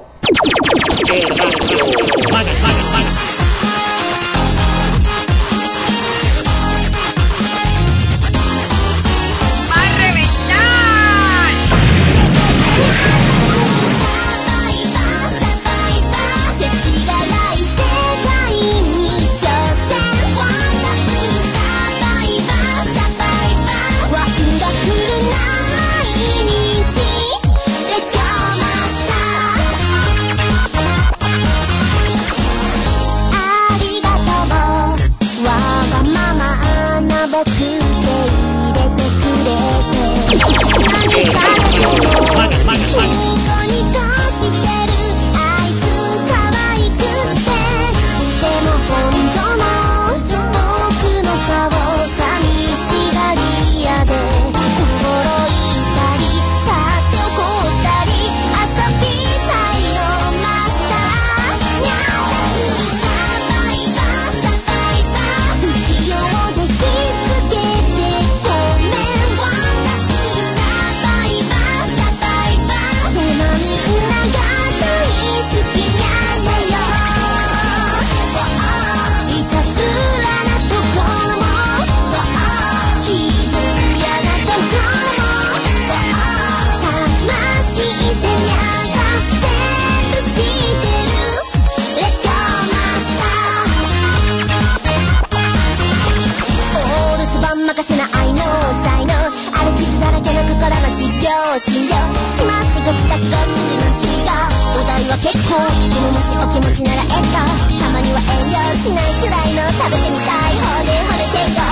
[102.87, 111.67] ドクタクがするしがお題は結構でももしお気持ちならえっとたまには遠慮しないくらいの食べてみたい骨骨健康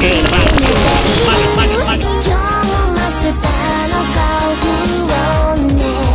[0.00, 0.88] 見てみた
[1.92, 6.07] い今日もマスターの顔不穏ね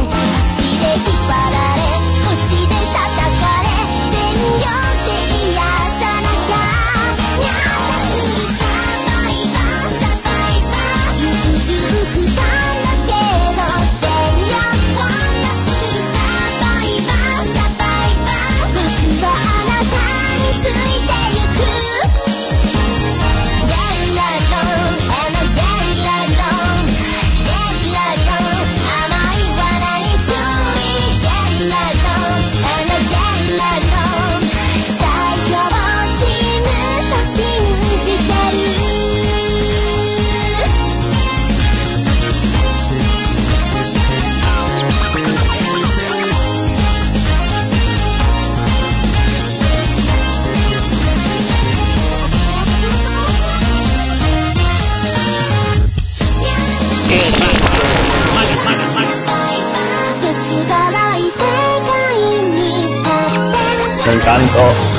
[64.55, 64.92] Oh.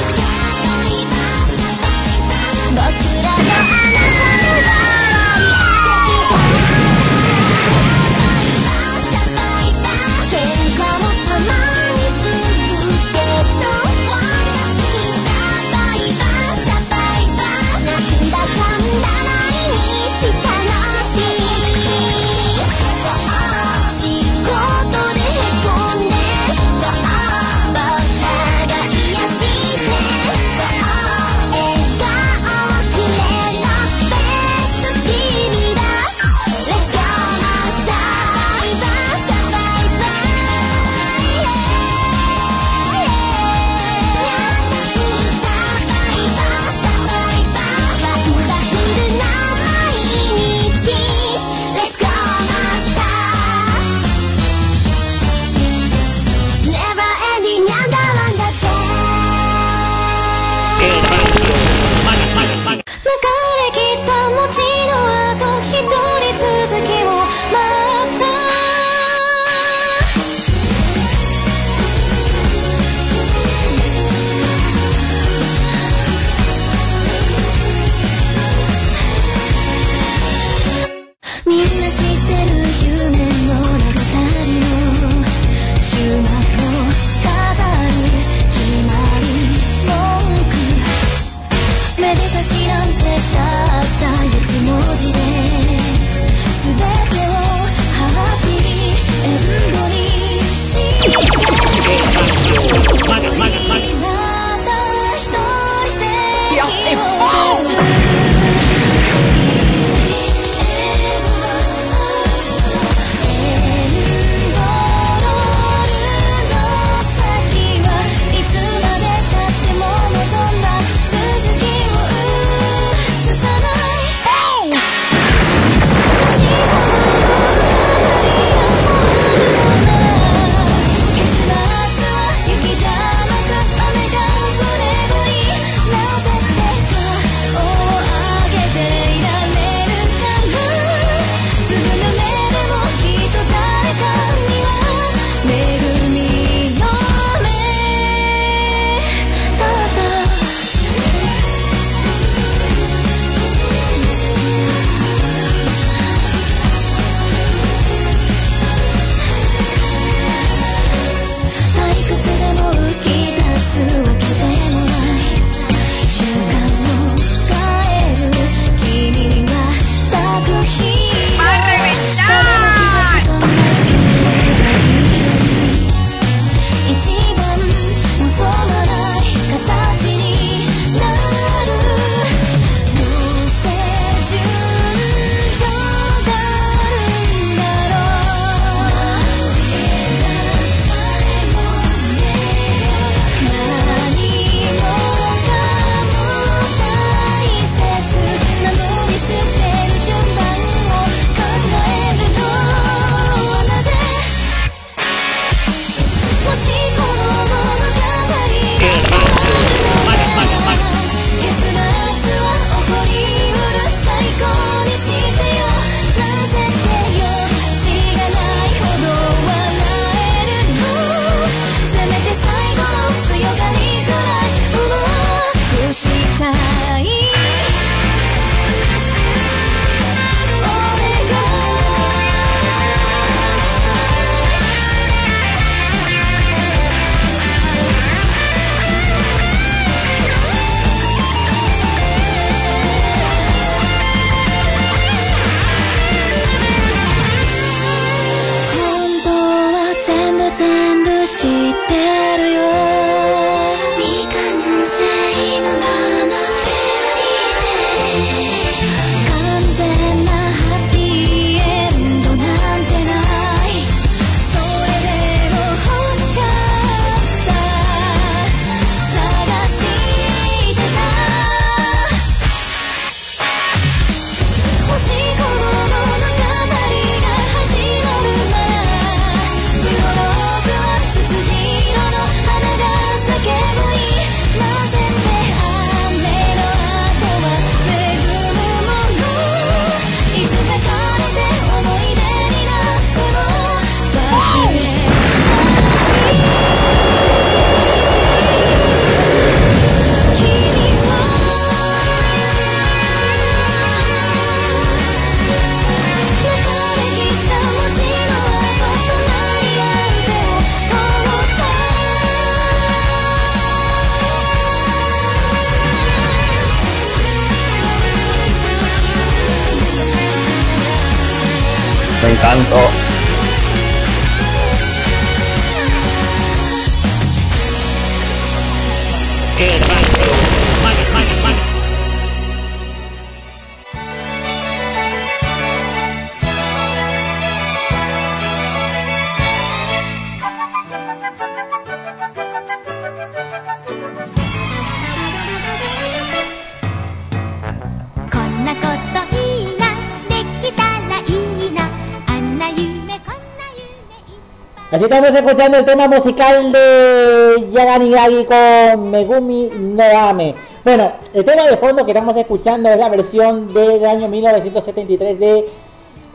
[355.25, 360.55] Estamos escuchando el tema musical de Yagani Gagi con Megumi no Ame.
[360.85, 365.67] Bueno, el tema de fondo que estamos escuchando es la versión del año 1973 de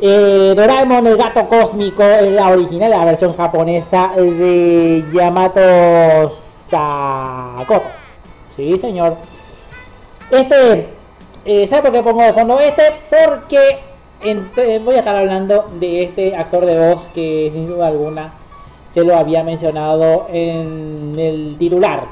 [0.02, 7.84] eh, Doraemon el gato cósmico, es la original, la versión japonesa de Yamato Sakoto.
[8.56, 9.18] Sí, señor.
[10.32, 10.90] Este,
[11.46, 12.84] eh, ¿sabe por qué pongo de fondo este?
[13.10, 13.60] Porque
[14.22, 18.34] entre- voy a estar hablando de este actor de voz que sin duda alguna
[18.94, 22.08] se lo había mencionado en el titular.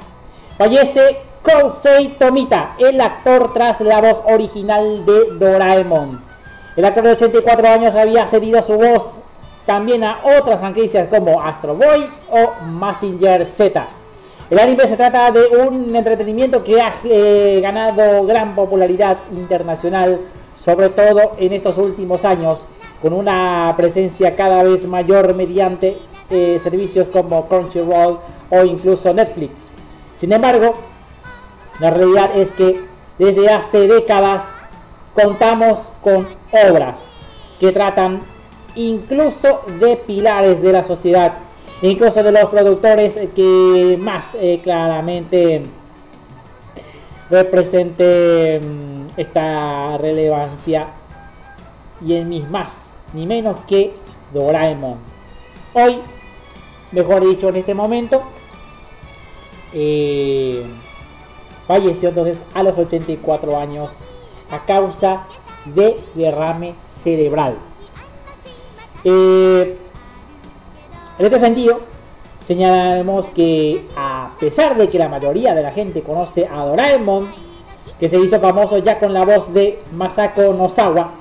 [0.58, 6.22] Fallece Kosei Tomita, el actor tras la voz original de Doraemon.
[6.76, 9.20] El actor de 84 años había cedido su voz
[9.66, 13.88] también a otras franquicias como Astro Boy o Massinger Z.
[14.50, 20.22] El anime se trata de un entretenimiento que ha eh, ganado gran popularidad internacional,
[20.64, 22.60] sobre todo en estos últimos años,
[23.02, 25.98] con una presencia cada vez mayor mediante
[26.30, 28.20] eh, servicios como Crunchyroll
[28.50, 29.62] o incluso Netflix.
[30.18, 30.74] Sin embargo,
[31.80, 32.82] la realidad es que
[33.20, 34.46] desde hace décadas
[35.14, 37.08] contamos con obras
[37.60, 38.22] que tratan
[38.76, 41.34] incluso de pilares de la sociedad,
[41.82, 45.64] incluso de los productores que más eh, claramente
[47.30, 50.88] represente mm, esta relevancia
[52.06, 52.87] y en mis más
[53.18, 53.94] ni menos que
[54.32, 54.98] Doraemon.
[55.74, 56.02] Hoy,
[56.92, 58.22] mejor dicho, en este momento,
[59.74, 60.64] eh,
[61.66, 63.92] falleció entonces a los 84 años
[64.52, 65.24] a causa
[65.66, 67.58] de derrame cerebral.
[69.04, 69.78] Eh,
[71.18, 71.80] en este sentido,
[72.46, 77.32] señalamos que a pesar de que la mayoría de la gente conoce a Doraemon,
[78.00, 81.14] que se hizo famoso ya con la voz de Masako Nozawa,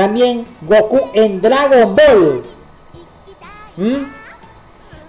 [0.00, 2.42] también Goku en Dragon Ball.
[3.76, 4.06] ¿Mm?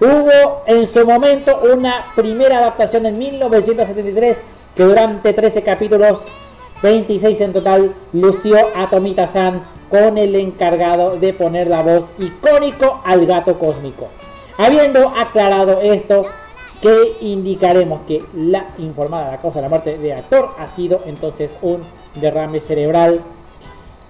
[0.02, 4.40] Hubo en su momento una primera adaptación en 1973
[4.76, 6.26] que durante 13 capítulos,
[6.84, 13.26] 26 en total, lució a Tomita-san con el encargado de poner la voz icónico al
[13.26, 14.10] gato cósmico.
[14.58, 16.24] Habiendo aclarado esto,
[16.82, 21.56] que indicaremos que la informada la causa de la muerte del actor ha sido entonces
[21.62, 21.82] un
[22.16, 23.22] derrame cerebral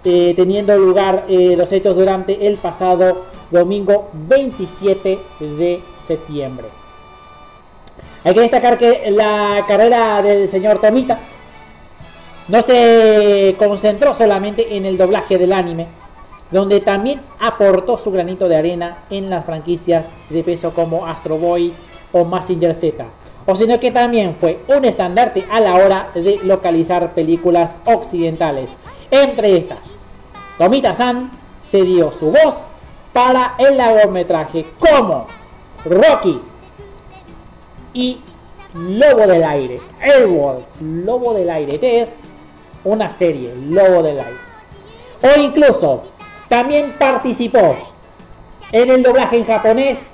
[0.03, 6.67] eh, teniendo lugar eh, los hechos durante el pasado domingo 27 de septiembre.
[8.23, 11.19] Hay que destacar que la carrera del señor Tomita
[12.47, 15.87] no se concentró solamente en el doblaje del anime,
[16.49, 21.73] donde también aportó su granito de arena en las franquicias de peso como Astro Boy
[22.11, 23.05] o Massinger Z.
[23.45, 28.75] o sino que también fue un estandarte a la hora de localizar películas occidentales.
[29.09, 29.79] Entre estas,
[30.57, 31.31] Tomita San
[31.65, 32.55] se dio su voz
[33.13, 35.27] para el largometraje como
[35.85, 36.39] Rocky
[37.93, 38.19] y
[38.73, 42.15] Lobo del Aire, Airworld, Lobo del Aire, que es
[42.83, 44.37] una serie, Lobo del Aire.
[45.23, 46.03] O incluso
[46.47, 47.75] también participó
[48.71, 50.10] en el doblaje en japonés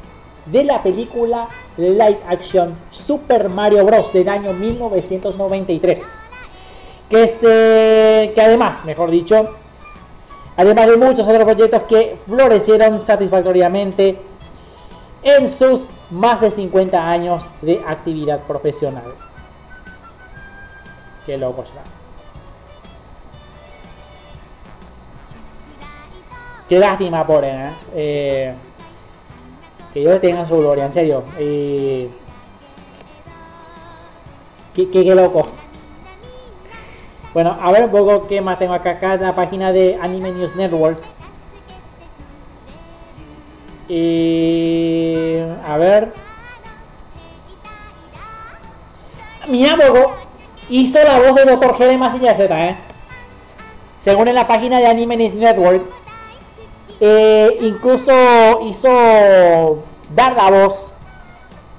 [0.51, 1.47] de la película
[1.77, 4.13] live action Super Mario Bros.
[4.13, 6.01] del año 1993.
[7.09, 9.49] Que, se, que además, mejor dicho,
[10.57, 14.19] además de muchos otros proyectos que florecieron satisfactoriamente
[15.23, 19.13] en sus más de 50 años de actividad profesional.
[21.25, 21.83] Qué loco será.
[26.67, 27.71] Qué lástima por él, ¿eh?
[27.95, 28.55] Eh,
[29.97, 31.23] que Dios tenga su gloria, en serio.
[31.39, 32.07] Eh,
[34.75, 35.47] qué, qué- qué loco.
[37.33, 38.91] Bueno, a ver un poco qué más tengo acá.
[38.91, 40.99] Acá en la página de Anime News Network.
[43.89, 46.13] Eh, a ver.
[49.47, 50.11] Miyamoto
[50.69, 51.73] hizo la voz de Dr.
[51.75, 52.77] G de Mazinger Z, ¿eh?
[54.01, 55.83] Según en la página de Anime News Network.
[56.99, 58.11] Eh, incluso
[58.63, 59.83] hizo
[60.15, 60.93] dar la voz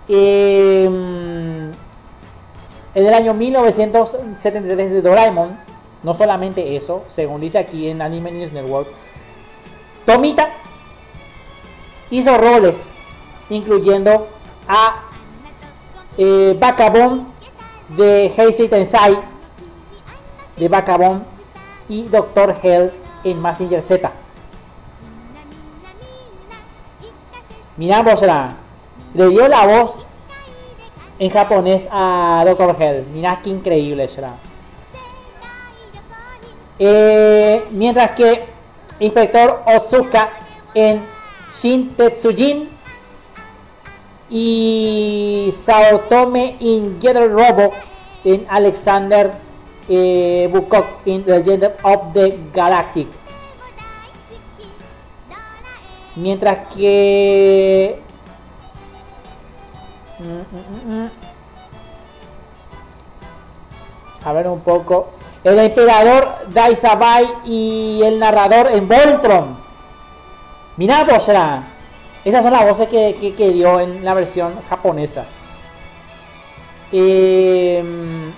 [0.09, 0.85] eh,
[2.95, 5.59] en el año 1973 de Doraemon.
[6.03, 8.89] No solamente eso, según dice aquí en Anime News Network.
[10.07, 10.49] Tomita
[12.11, 12.89] hizo roles,
[13.51, 14.29] incluyendo
[14.69, 15.03] a
[16.17, 17.27] eh, Bakabon
[17.97, 19.19] de Heisei Tensai,
[20.57, 21.25] de Bakabon
[21.89, 22.57] y Dr.
[22.63, 22.93] Hell
[23.25, 24.11] en Mazinger Z.
[27.79, 28.57] Miramos la
[29.15, 30.07] le dio la voz
[31.19, 32.45] en japonés a.
[32.79, 33.07] Hell.
[33.13, 34.37] Mirá qué increíble será.
[36.79, 38.45] Eh, mientras que
[39.01, 40.29] Inspector Otsuka
[40.75, 41.03] en
[41.55, 42.69] Shin Tetsujin
[44.31, 47.73] y Saotome in Getter Robo
[48.25, 49.33] en Alexander
[49.89, 53.09] eh, Bukok in The Legend of the Galactic.
[56.19, 58.01] Mientras que.
[64.25, 65.11] A ver un poco.
[65.45, 69.59] El emperador Daisabai y el narrador en Voltron.
[70.77, 71.63] Mirá vos, era.
[72.25, 75.25] Esas son las voces que, que, que dio en la versión japonesa.
[76.91, 78.33] Em,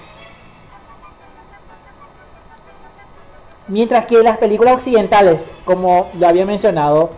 [3.68, 7.10] mientras que las películas occidentales, como lo había mencionado,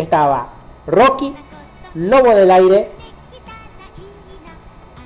[0.00, 0.48] estaba
[0.86, 1.34] Rocky,
[1.94, 2.90] Lobo del Aire,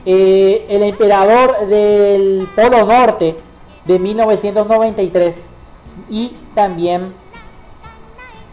[0.07, 3.37] eh, El Emperador del Polo Norte
[3.85, 5.49] de 1993
[6.11, 7.15] y también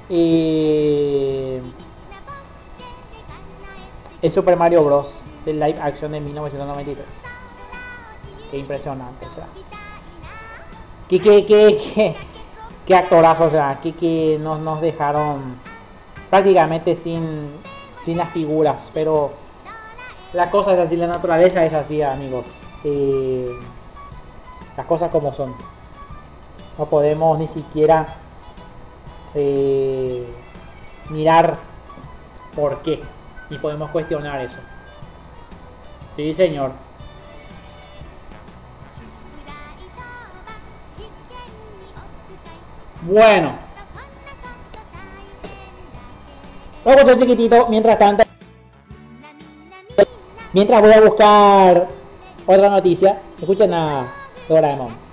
[0.10, 1.62] eh,
[4.22, 5.24] el Super Mario Bros.
[5.46, 7.06] del live action de 1993.
[8.52, 9.48] Qué impresionante, o sea.
[11.08, 12.16] Qué, qué, qué,
[12.86, 15.56] qué, actorazo, o sea, que, que nos, nos dejaron
[16.32, 17.52] prácticamente sin,
[18.02, 19.34] sin las figuras, pero
[20.34, 22.46] la cosa es así, la naturaleza es así, amigos.
[22.86, 23.52] Eh,
[24.78, 25.54] las cosas como son.
[26.78, 28.06] No podemos ni siquiera
[29.36, 30.26] eh,
[31.10, 31.58] mirar
[32.56, 33.02] por qué.
[33.50, 34.58] Ni podemos cuestionar eso.
[36.16, 36.72] Sí, señor.
[43.02, 43.71] Bueno.
[46.84, 48.24] Luego otro chiquitito, mientras tanto.
[50.54, 51.88] Mientras voy a buscar
[52.46, 54.06] otra noticia, escuchen a
[54.50, 55.11] Doraemon.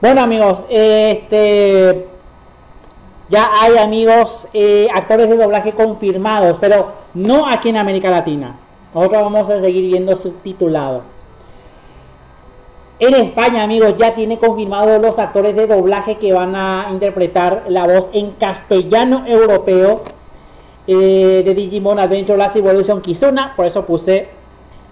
[0.00, 2.06] Bueno amigos, este
[3.28, 8.56] ya hay amigos eh, actores de doblaje confirmados, pero no aquí en América Latina.
[8.94, 11.17] Nosotros vamos a seguir viendo subtitulado.
[13.00, 17.86] En España, amigos, ya tiene confirmados los actores de doblaje que van a interpretar la
[17.86, 20.02] voz en castellano europeo
[20.88, 23.54] eh, de Digimon Adventure Last Evolution Kizuna.
[23.54, 24.28] Por eso puse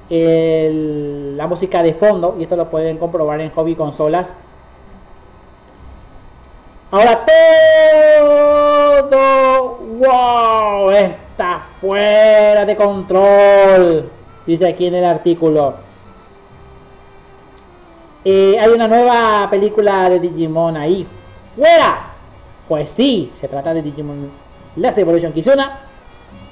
[0.09, 4.37] la música de fondo y esto lo pueden comprobar en Hobby Consolas.
[6.93, 7.27] Ahora
[9.11, 14.09] todo, wow, está fuera de control,
[14.47, 15.86] dice aquí en el artículo.
[18.29, 21.07] Eh, hay una nueva película de Digimon ahí.
[21.55, 22.11] ¡Fuera!
[22.67, 24.29] Pues sí, se trata de Digimon
[24.75, 25.83] Last Evolution Kizuna.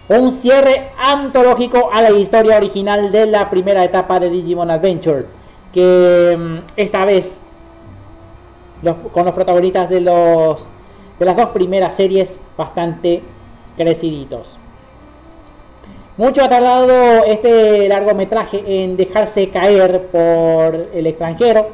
[0.09, 5.27] Un cierre antológico a la historia original de la primera etapa de Digimon Adventure.
[5.73, 7.41] Que mm, esta vez
[9.13, 10.71] con los protagonistas de los
[11.19, 13.21] de las dos primeras series bastante
[13.77, 14.47] creciditos.
[16.17, 21.71] Mucho ha tardado este largometraje en dejarse caer por el extranjero,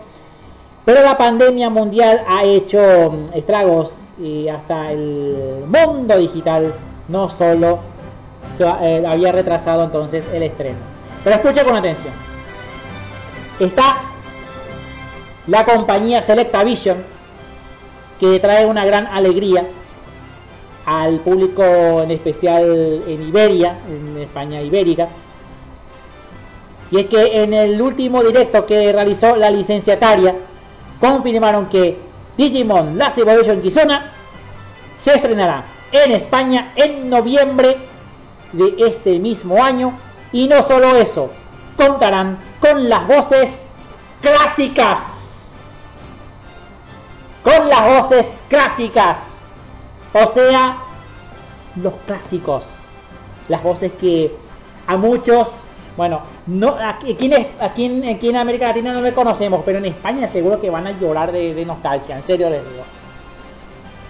[0.86, 2.78] pero la pandemia mundial ha hecho
[3.10, 6.72] mm, estragos y hasta el mundo digital
[7.08, 7.80] no solo
[8.58, 10.78] eh, había retrasado entonces el estreno.
[11.22, 12.14] Pero escucha con atención.
[13.58, 13.98] Está
[15.48, 17.04] la compañía Selecta Vision
[18.18, 19.66] que trae una gran alegría
[20.90, 21.62] al público
[22.02, 22.64] en especial
[23.06, 25.08] en Iberia, en España ibérica.
[26.90, 30.34] Y es que en el último directo que realizó la licenciataria,
[30.98, 31.96] confirmaron que
[32.36, 34.12] Digimon Last Evolution Kizuna
[34.98, 35.62] se estrenará
[35.92, 37.76] en España en noviembre
[38.52, 39.92] de este mismo año.
[40.32, 41.30] Y no solo eso,
[41.76, 43.64] contarán con las voces
[44.20, 44.98] clásicas.
[47.44, 49.29] Con las voces clásicas.
[50.12, 50.78] O sea,
[51.76, 52.64] los clásicos.
[53.48, 54.34] Las voces que
[54.86, 55.48] a muchos,
[55.96, 57.32] bueno, no aquí, aquí
[58.04, 61.30] aquí en- América Latina no le conocemos, pero en España seguro que van a llorar
[61.32, 62.82] de, nostalgia, en serio les digo.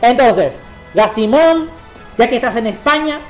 [0.02, 0.60] Entonces,
[0.94, 1.68] Gasimón,
[2.16, 3.20] ya que estás en España,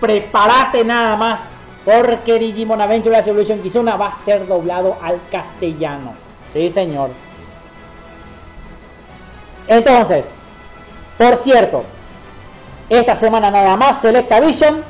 [0.00, 1.40] prepárate nada más,
[1.84, 6.12] porque Digimon Adventure Evolution Kizuna va a ser doblado al castellano.
[6.52, 7.10] Sí, señor.
[9.68, 10.45] Entonces,
[11.18, 11.82] por cierto,
[12.88, 14.82] esta semana nada más Selecta Vision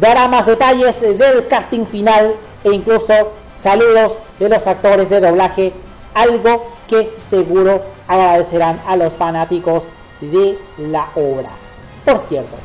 [0.00, 2.34] dará más detalles del casting final
[2.64, 3.12] e incluso
[3.54, 5.72] saludos de los actores de doblaje,
[6.14, 9.90] algo que seguro agradecerán a los fanáticos
[10.20, 11.50] de la obra.
[12.04, 12.56] Por cierto,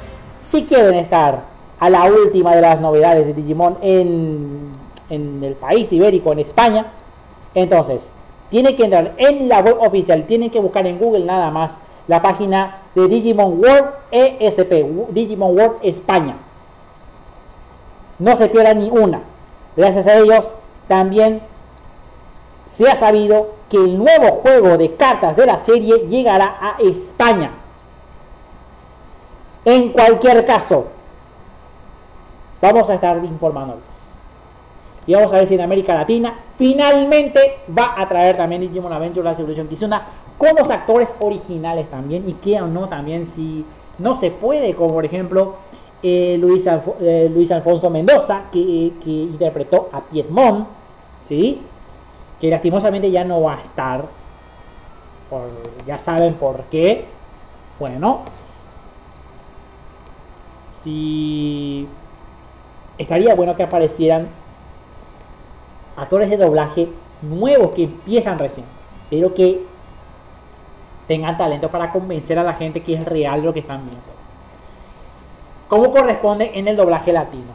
[0.43, 1.43] si quieren estar
[1.79, 4.71] a la última de las novedades de Digimon en,
[5.09, 6.87] en el país ibérico, en España,
[7.53, 8.11] entonces
[8.49, 11.77] tienen que entrar en la web oficial, tienen que buscar en Google nada más
[12.09, 16.37] la página de Digimon World ESP, Digimon World España.
[18.17, 19.21] No se pierda ni una.
[19.77, 20.55] Gracias a ellos
[20.87, 21.39] también
[22.65, 27.51] se ha sabido que el nuevo juego de cartas de la serie llegará a España.
[29.63, 30.87] En cualquier caso,
[32.59, 33.83] vamos a estar informándoles.
[35.05, 39.23] Y vamos a ver si en América Latina finalmente va a traer también Digimon Adventure
[39.23, 40.07] Last Evolution Kizuna
[40.39, 42.27] con los actores originales también.
[42.27, 43.63] Y que o no también si
[43.99, 45.57] no se puede, como por ejemplo
[46.01, 50.67] eh, Luis, eh, Luis Alfonso Mendoza, que, que interpretó a Piedmont,
[51.21, 51.61] ¿sí?
[52.39, 54.05] que lastimosamente ya no va a estar.
[55.85, 57.05] Ya saben por qué.
[57.77, 58.23] Bueno,
[60.81, 61.87] si
[62.97, 64.29] estaría bueno que aparecieran
[65.95, 66.89] actores de doblaje
[67.21, 68.65] nuevos que empiezan recién,
[69.09, 69.65] pero que
[71.09, 74.05] tengan talento para convencer a la gente que es real lo que están viendo.
[75.67, 77.51] Como corresponde en el doblaje latino.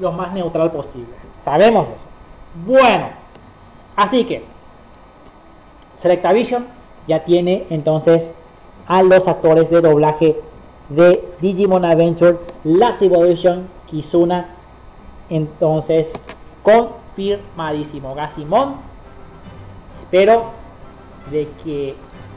[0.00, 1.12] Lo más neutral posible.
[1.42, 2.06] Sabemos eso.
[2.64, 3.10] Bueno,
[3.96, 4.44] así que
[5.98, 6.66] Selectavision
[7.06, 8.32] ya tiene entonces
[8.86, 10.40] a los actores de doblaje
[10.88, 14.48] de Digimon Adventure Last Evolution Kizuna
[15.28, 16.14] entonces
[16.62, 18.76] confirmadísimo Gasimon
[20.00, 20.52] espero
[21.30, 21.96] de que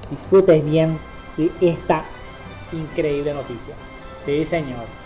[0.09, 0.99] disfrutes bien
[1.61, 2.05] esta
[2.71, 3.75] increíble noticia.
[4.25, 4.98] Sí señor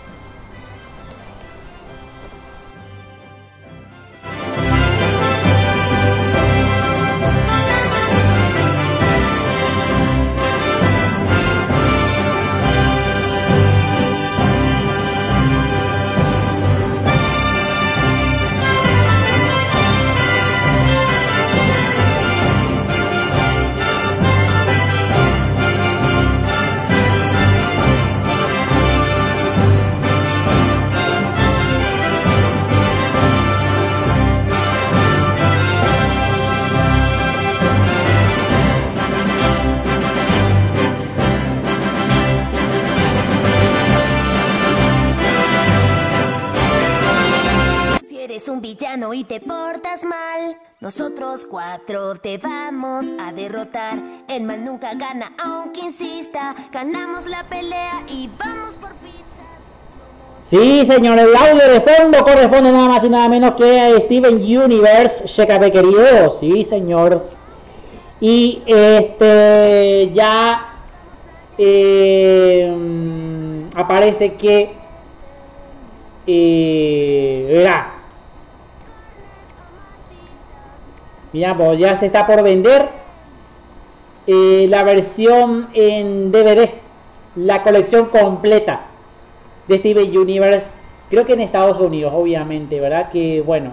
[48.48, 54.02] un villano y te portas mal, nosotros cuatro te vamos a derrotar.
[54.28, 56.52] El mal nunca gana, aunque insista.
[56.72, 59.22] Ganamos la pelea y vamos por pizzas.
[60.44, 64.34] Sí, señor, el audio de fondo corresponde nada más y nada menos que a Steven
[64.34, 66.36] Universe, Shekabe querido.
[66.40, 67.24] Sí, señor.
[68.20, 70.74] Y este ya
[71.56, 74.72] mm, aparece que
[76.26, 77.93] eh.
[81.34, 82.90] Mira, pues ya se está por vender
[84.28, 86.70] eh, la versión en DVD,
[87.34, 88.82] la colección completa
[89.66, 90.68] de Steven Universe.
[91.10, 93.10] Creo que en Estados Unidos, obviamente, ¿verdad?
[93.10, 93.72] Que bueno,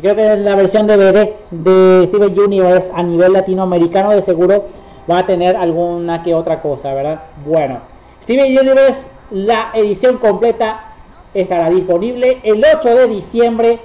[0.00, 4.64] creo que la versión DVD de Steven Universe a nivel latinoamericano de seguro
[5.10, 7.20] va a tener alguna que otra cosa, ¿verdad?
[7.44, 7.80] Bueno,
[8.22, 10.94] Steven Universe, la edición completa
[11.34, 13.78] estará disponible el 8 de diciembre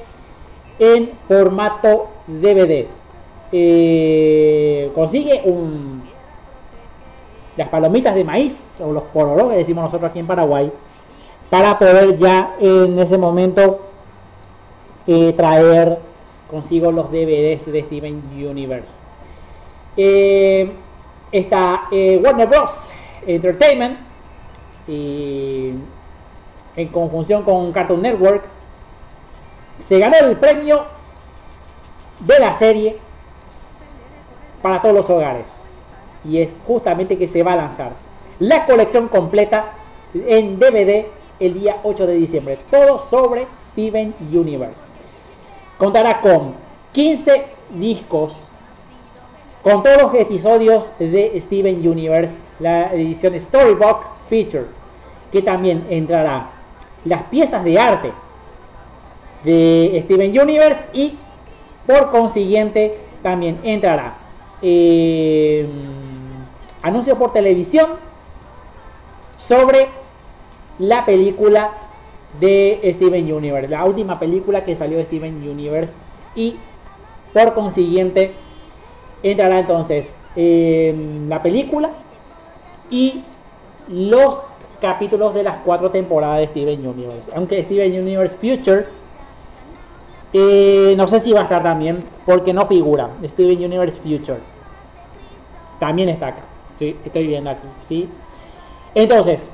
[0.79, 2.87] en formato DVD.
[3.51, 6.03] Eh, consigue un
[7.55, 10.71] las palomitas de maíz o los pororos que decimos nosotros aquí en Paraguay
[11.51, 13.81] para poder ya en ese momento
[15.05, 15.99] eh, traer
[16.49, 18.99] consigo los DVDs de Steven Universe.
[19.95, 20.71] Eh,
[21.31, 22.89] está Warner Bros.
[23.25, 23.99] Entertainment
[24.87, 25.73] y
[26.75, 28.43] en conjunción con Cartoon Network
[29.79, 30.85] se ganó el premio
[32.19, 32.97] de la serie
[34.61, 35.45] para todos los hogares.
[36.25, 37.91] Y es justamente que se va a lanzar
[38.39, 39.73] la colección completa
[40.13, 41.05] en DVD
[41.39, 42.59] el día 8 de diciembre.
[42.71, 44.81] Todo sobre Steven Universe.
[45.77, 46.53] Contará con
[46.93, 47.45] 15
[47.75, 48.37] discos
[49.63, 54.65] con todos los episodios de Steven Universe, la edición Storybook Feature,
[55.31, 56.49] que también entrará.
[57.05, 58.11] Las piezas de arte
[59.43, 61.13] de Steven Universe y
[61.85, 64.15] por consiguiente también entrará
[64.61, 65.67] eh,
[66.81, 67.87] anuncio por televisión
[69.37, 69.87] sobre
[70.79, 71.71] la película
[72.39, 75.93] de Steven Universe, la última película que salió de Steven Universe
[76.35, 76.55] y
[77.33, 78.31] por consiguiente
[79.21, 81.91] entrará entonces en la película
[82.89, 83.23] y
[83.87, 84.45] los
[84.81, 87.31] capítulos de las cuatro temporadas de Steven Universe.
[87.35, 88.85] Aunque Steven Universe Future
[90.33, 94.39] eh, no sé si va a estar también porque no figura Steven Universe Future.
[95.79, 96.41] También está acá.
[96.79, 98.09] Estoy viendo aquí, ¿sí?
[98.95, 99.49] Entonces,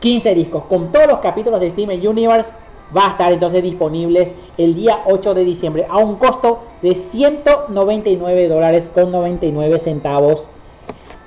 [0.00, 2.52] 15 discos con todos los capítulos de Steven Universe
[2.94, 8.48] va a estar entonces disponibles el día 8 de diciembre a un costo de 199
[8.48, 10.46] dólares con 99 centavos.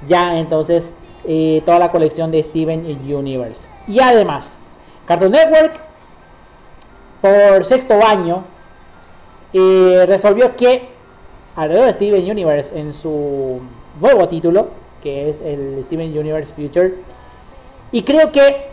[0.08, 0.94] Ya entonces
[1.26, 3.68] eh, toda la colección de Steven Universe.
[3.88, 4.58] Y además,
[5.08, 5.85] Cartoon Network
[7.22, 8.44] por sexto año
[9.54, 10.90] eh, resolvió que
[11.56, 13.62] alrededor de Steven Universe en su
[14.00, 14.68] nuevo título,
[15.02, 16.96] que es el Steven Universe Future,
[17.92, 18.68] y creo que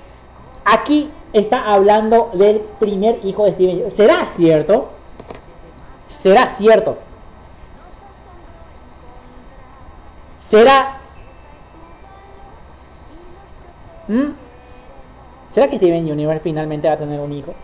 [0.64, 3.90] aquí está hablando del primer hijo de Steven.
[3.90, 4.88] ¿Será cierto?
[6.08, 6.98] ¿Será cierto?
[10.38, 10.98] ¿Será?
[14.08, 14.32] ¿Mm?
[15.48, 17.54] ¿Será que Steven Universe finalmente va a tener un hijo?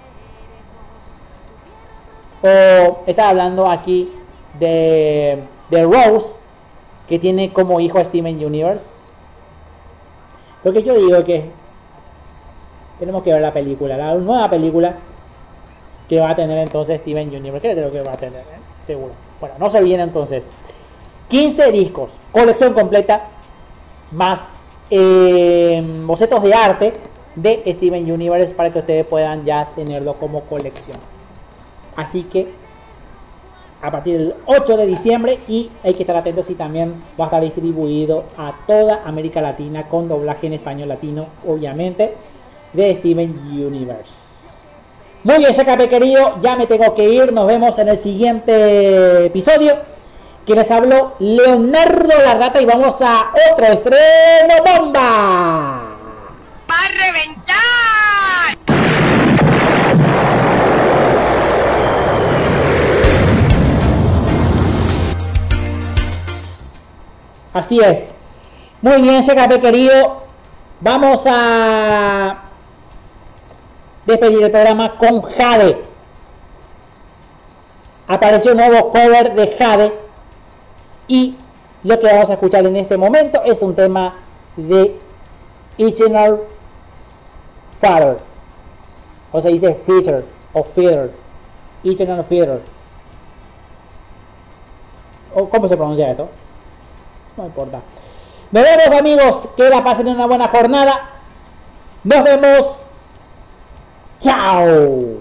[2.43, 4.12] O está hablando aquí
[4.59, 6.35] de, de Rose,
[7.09, 8.90] que tiene como hijo a Steven Universe.
[10.65, 11.51] Lo que yo digo que
[12.98, 14.94] tenemos que ver la película, la nueva película
[16.09, 17.73] que va a tener entonces Steven Universe.
[17.73, 18.60] Creo que va a tener, ¿eh?
[18.85, 19.12] seguro.
[19.40, 20.48] Bueno, no se viene entonces.
[21.28, 23.24] 15 discos, colección completa,
[24.12, 24.48] más
[24.90, 26.94] eh, bocetos de arte
[27.36, 30.97] de Steven Universe para que ustedes puedan ya tenerlo como colección.
[31.99, 32.47] Así que
[33.83, 37.27] a partir del 8 de diciembre y hay que estar atentos y también va a
[37.27, 42.15] estar distribuido a toda América Latina con doblaje en español latino, obviamente,
[42.73, 44.47] de Steven Universe.
[45.25, 49.75] Muy bien, Shakape querido, ya me tengo que ir, nos vemos en el siguiente episodio.
[50.47, 55.97] Que les habló Leonardo Lardata y vamos a otro estreno bomba.
[56.70, 57.78] ¡Va reventar!
[67.59, 68.12] Así es.
[68.82, 70.22] Muy bien, JKP querido.
[70.80, 72.36] Vamos a
[74.06, 75.82] despedir el programa con Jade.
[78.06, 79.93] Apareció un nuevo cover de Jade.
[81.09, 81.36] Y
[81.82, 84.14] lo que vamos a escuchar en este momento es un tema
[84.56, 84.97] de
[85.78, 86.39] Ichinar
[87.80, 88.18] Father.
[89.32, 91.10] O se dice Feature o Feater.
[91.82, 92.60] Ichinar Feater.
[95.35, 96.28] ¿Cómo se pronuncia esto?
[97.39, 97.81] no importa.
[98.51, 101.10] Nos vemos amigos, que la pasen una buena jornada.
[102.05, 102.81] Nos vemos.
[104.20, 105.19] Chao.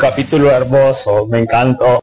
[0.00, 2.00] capítulo hermoso, me encantó.